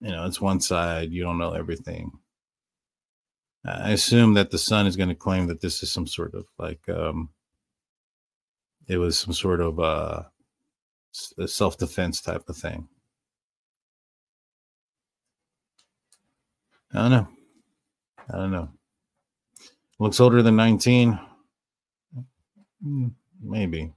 [0.00, 2.12] you know, it's one side, you don't know everything.
[3.66, 6.46] I assume that the son is going to claim that this is some sort of
[6.56, 7.30] like um
[8.86, 10.22] it was some sort of uh
[11.12, 12.88] self defense type of thing.
[16.94, 17.28] I don't know.
[18.32, 18.68] I don't know.
[19.98, 21.18] Looks older than 19.
[22.82, 23.08] Hmm,
[23.42, 23.92] Maybe.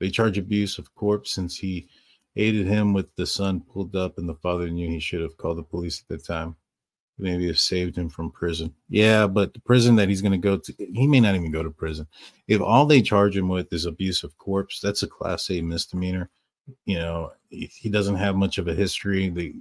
[0.00, 1.88] They charge abuse of corpse since he
[2.36, 5.58] aided him with the son pulled up and the father knew he should have called
[5.58, 6.56] the police at the time
[7.18, 8.74] maybe have saved him from prison.
[8.88, 11.62] Yeah, but the prison that he's going to go to, he may not even go
[11.62, 12.06] to prison.
[12.48, 16.30] If all they charge him with is abuse of corpse, that's a class A misdemeanor.
[16.84, 19.28] You know, he doesn't have much of a history.
[19.28, 19.54] The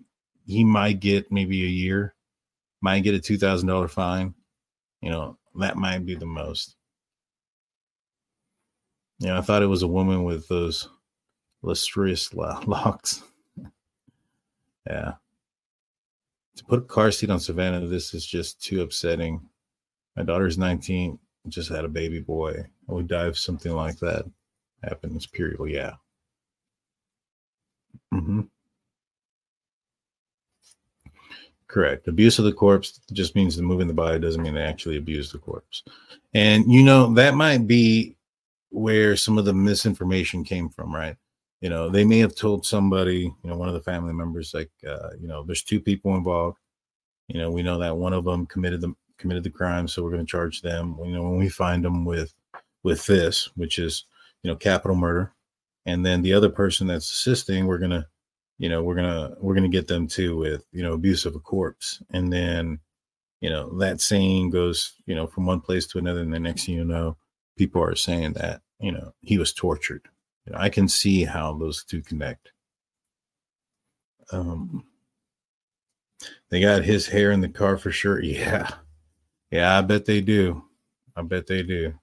[0.45, 2.15] he might get maybe a year,
[2.81, 4.33] might get a two thousand dollar fine.
[5.01, 6.75] You know, that might be the most.
[9.19, 10.89] You know, I thought it was a woman with those
[11.61, 13.23] lustrous locks.
[14.87, 15.13] yeah
[16.55, 19.41] to put a car seat on Savanah, this is just too upsetting.
[20.15, 21.17] My daughter's 19,
[21.47, 22.65] just had a baby boy.
[22.89, 24.25] I would die if something like that
[24.83, 25.59] happens, period.
[25.59, 25.93] Well, yeah.
[28.11, 28.41] hmm
[31.71, 32.07] Correct.
[32.07, 35.31] Abuse of the corpse just means the moving the body doesn't mean they actually abuse
[35.31, 35.83] the corpse.
[36.33, 38.17] And you know, that might be
[38.69, 41.15] where some of the misinformation came from, right?
[41.61, 44.71] you know they may have told somebody you know one of the family members like
[44.87, 46.57] uh, you know there's two people involved
[47.27, 50.11] you know we know that one of them committed the committed the crime so we're
[50.11, 52.33] going to charge them you know when we find them with
[52.83, 54.05] with this which is
[54.43, 55.31] you know capital murder
[55.85, 58.05] and then the other person that's assisting we're going to
[58.61, 61.39] you know we're to we're to get them too with you know abuse of a
[61.39, 62.79] corpse and then
[63.41, 66.65] you know that saying goes you know from one place to another and the next
[66.65, 67.17] thing you know
[67.57, 70.07] people are saying that you know he was tortured
[70.45, 72.51] you know, I can see how those two connect.
[74.31, 74.85] Um,
[76.49, 78.21] they got his hair in the car for sure.
[78.23, 78.69] Yeah,
[79.51, 80.63] yeah, I bet they do.
[81.15, 81.93] I bet they do.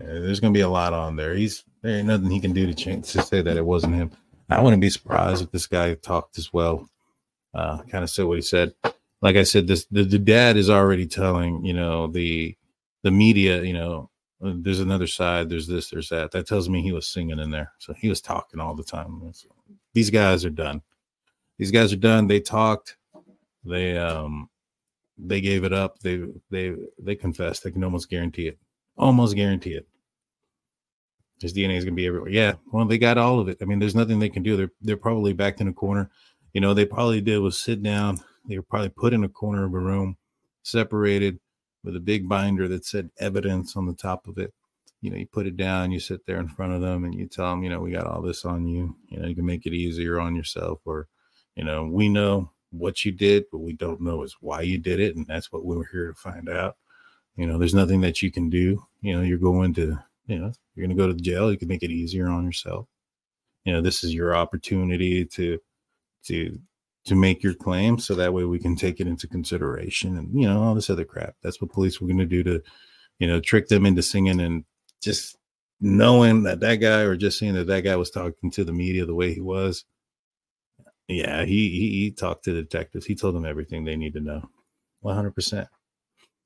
[0.00, 1.34] There's gonna be a lot on there.
[1.34, 4.10] He's there ain't nothing he can do to change to say that it wasn't him.
[4.48, 6.88] I wouldn't be surprised if this guy talked as well.
[7.54, 8.74] Uh, kind of said what he said.
[9.22, 12.56] Like I said, this the, the dad is already telling you know the
[13.02, 14.10] the media, you know,
[14.42, 16.32] uh, there's another side, there's this, there's that.
[16.32, 17.72] That tells me he was singing in there.
[17.78, 19.32] So he was talking all the time.
[19.92, 20.82] These guys are done.
[21.58, 22.26] These guys are done.
[22.26, 22.96] They talked.
[23.64, 24.50] They um
[25.16, 26.00] they gave it up.
[26.00, 27.66] They they they confessed.
[27.66, 28.58] I can almost guarantee it.
[28.96, 29.86] Almost guarantee it.
[31.40, 32.30] His DNA is gonna be everywhere.
[32.30, 33.58] Yeah, well, they got all of it.
[33.60, 34.56] I mean, there's nothing they can do.
[34.56, 36.10] They're they're probably backed in a corner.
[36.52, 38.20] You know, they probably did was sit down.
[38.48, 40.16] They were probably put in a corner of a room,
[40.62, 41.40] separated,
[41.82, 44.52] with a big binder that said evidence on the top of it.
[45.00, 47.26] You know, you put it down, you sit there in front of them and you
[47.26, 48.96] tell them, you know, we got all this on you.
[49.08, 51.08] You know, you can make it easier on yourself, or,
[51.56, 55.00] you know, we know what you did, but we don't know is why you did
[55.00, 55.14] it.
[55.14, 56.76] And that's what we were here to find out.
[57.36, 58.84] You know, there's nothing that you can do.
[59.00, 61.50] You know, you're going to, you know, you're going to go to jail.
[61.50, 62.86] You can make it easier on yourself.
[63.64, 65.58] You know, this is your opportunity to,
[66.26, 66.58] to,
[67.04, 70.48] to make your claim so that way we can take it into consideration and you
[70.48, 72.62] know all this other crap that's what police were going to do to
[73.18, 74.64] you know trick them into singing and
[75.02, 75.36] just
[75.80, 79.04] knowing that that guy or just seeing that that guy was talking to the media
[79.04, 79.84] the way he was
[81.08, 84.48] yeah he he, he talked to detectives he told them everything they need to know
[85.04, 85.66] 100%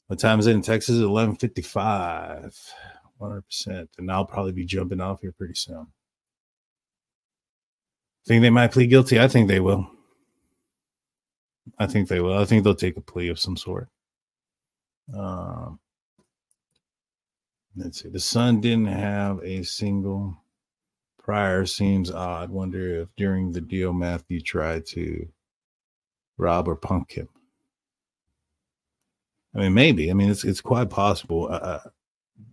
[0.09, 0.98] What time is it in Texas?
[0.98, 2.59] Eleven fifty-five.
[3.18, 3.90] One hundred percent.
[3.98, 5.86] And I'll probably be jumping off here pretty soon.
[8.26, 9.20] Think they might plead guilty?
[9.20, 9.89] I think they will.
[11.78, 12.39] I think they will.
[12.39, 13.89] I think they'll take a plea of some sort.
[15.16, 15.78] Um,
[17.76, 18.09] let's see.
[18.09, 20.43] The son didn't have a single
[21.18, 21.66] prior.
[21.66, 22.51] Seems odd.
[22.51, 25.28] Wonder if during the deal Matthew tried to
[26.39, 27.28] rob or punk him.
[29.55, 30.11] I mean, maybe.
[30.11, 31.49] I mean, it's it's quite possible.
[31.51, 31.81] Uh,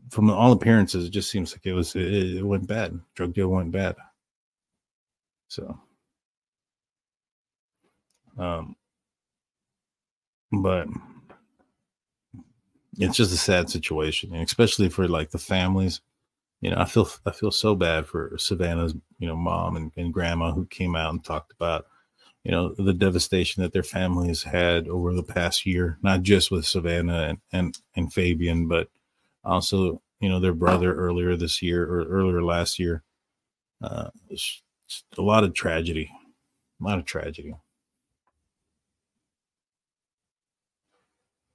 [0.09, 2.99] from all appearances, it just seems like it was it, it went bad.
[3.15, 3.95] Drug deal went bad.
[5.47, 5.79] So,
[8.37, 8.75] um,
[10.51, 10.87] but
[12.97, 16.01] it's just a sad situation, and especially for like the families.
[16.61, 20.13] You know, I feel I feel so bad for Savanah's you know mom and, and
[20.13, 21.87] grandma who came out and talked about
[22.45, 26.63] you know the devastation that their families had over the past year, not just with
[26.63, 28.87] Savanah and and, and Fabian, but
[29.43, 33.01] also you know their brother earlier this year or earlier last year.
[33.81, 34.61] Uh, it's,
[35.17, 36.11] a lot of tragedy,
[36.79, 37.55] a lot of tragedy.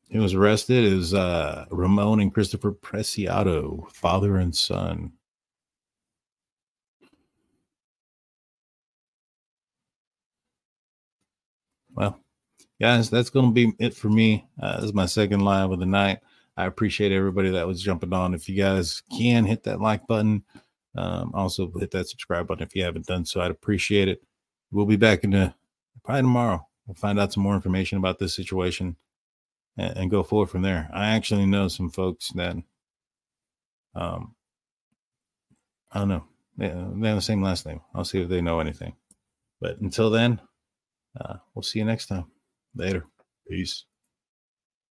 [0.08, 5.12] He was arrested is uh, Ramon and Christopher Preciado, father and son.
[12.00, 12.18] Well,
[12.80, 14.48] guys, that's going to be it for me.
[14.58, 16.20] Uh, this is my second live of the night.
[16.56, 18.32] I appreciate everybody that was jumping on.
[18.32, 20.42] If you guys can hit that like button,
[20.96, 23.42] um, also hit that subscribe button if you haven't done so.
[23.42, 24.22] I'd appreciate it.
[24.70, 25.52] We'll be back in the,
[26.02, 26.66] probably tomorrow.
[26.86, 28.96] We'll find out some more information about this situation
[29.76, 30.88] and, and go forward from there.
[30.94, 32.56] I actually know some folks that,
[33.94, 34.34] um,
[35.92, 36.24] I don't know.
[36.56, 37.82] They, they have the same last name.
[37.94, 38.94] I'll see if they know anything.
[39.60, 40.40] But until then,
[41.18, 42.26] uh, we'll see you next time.
[42.74, 43.06] Later.
[43.48, 43.84] Peace.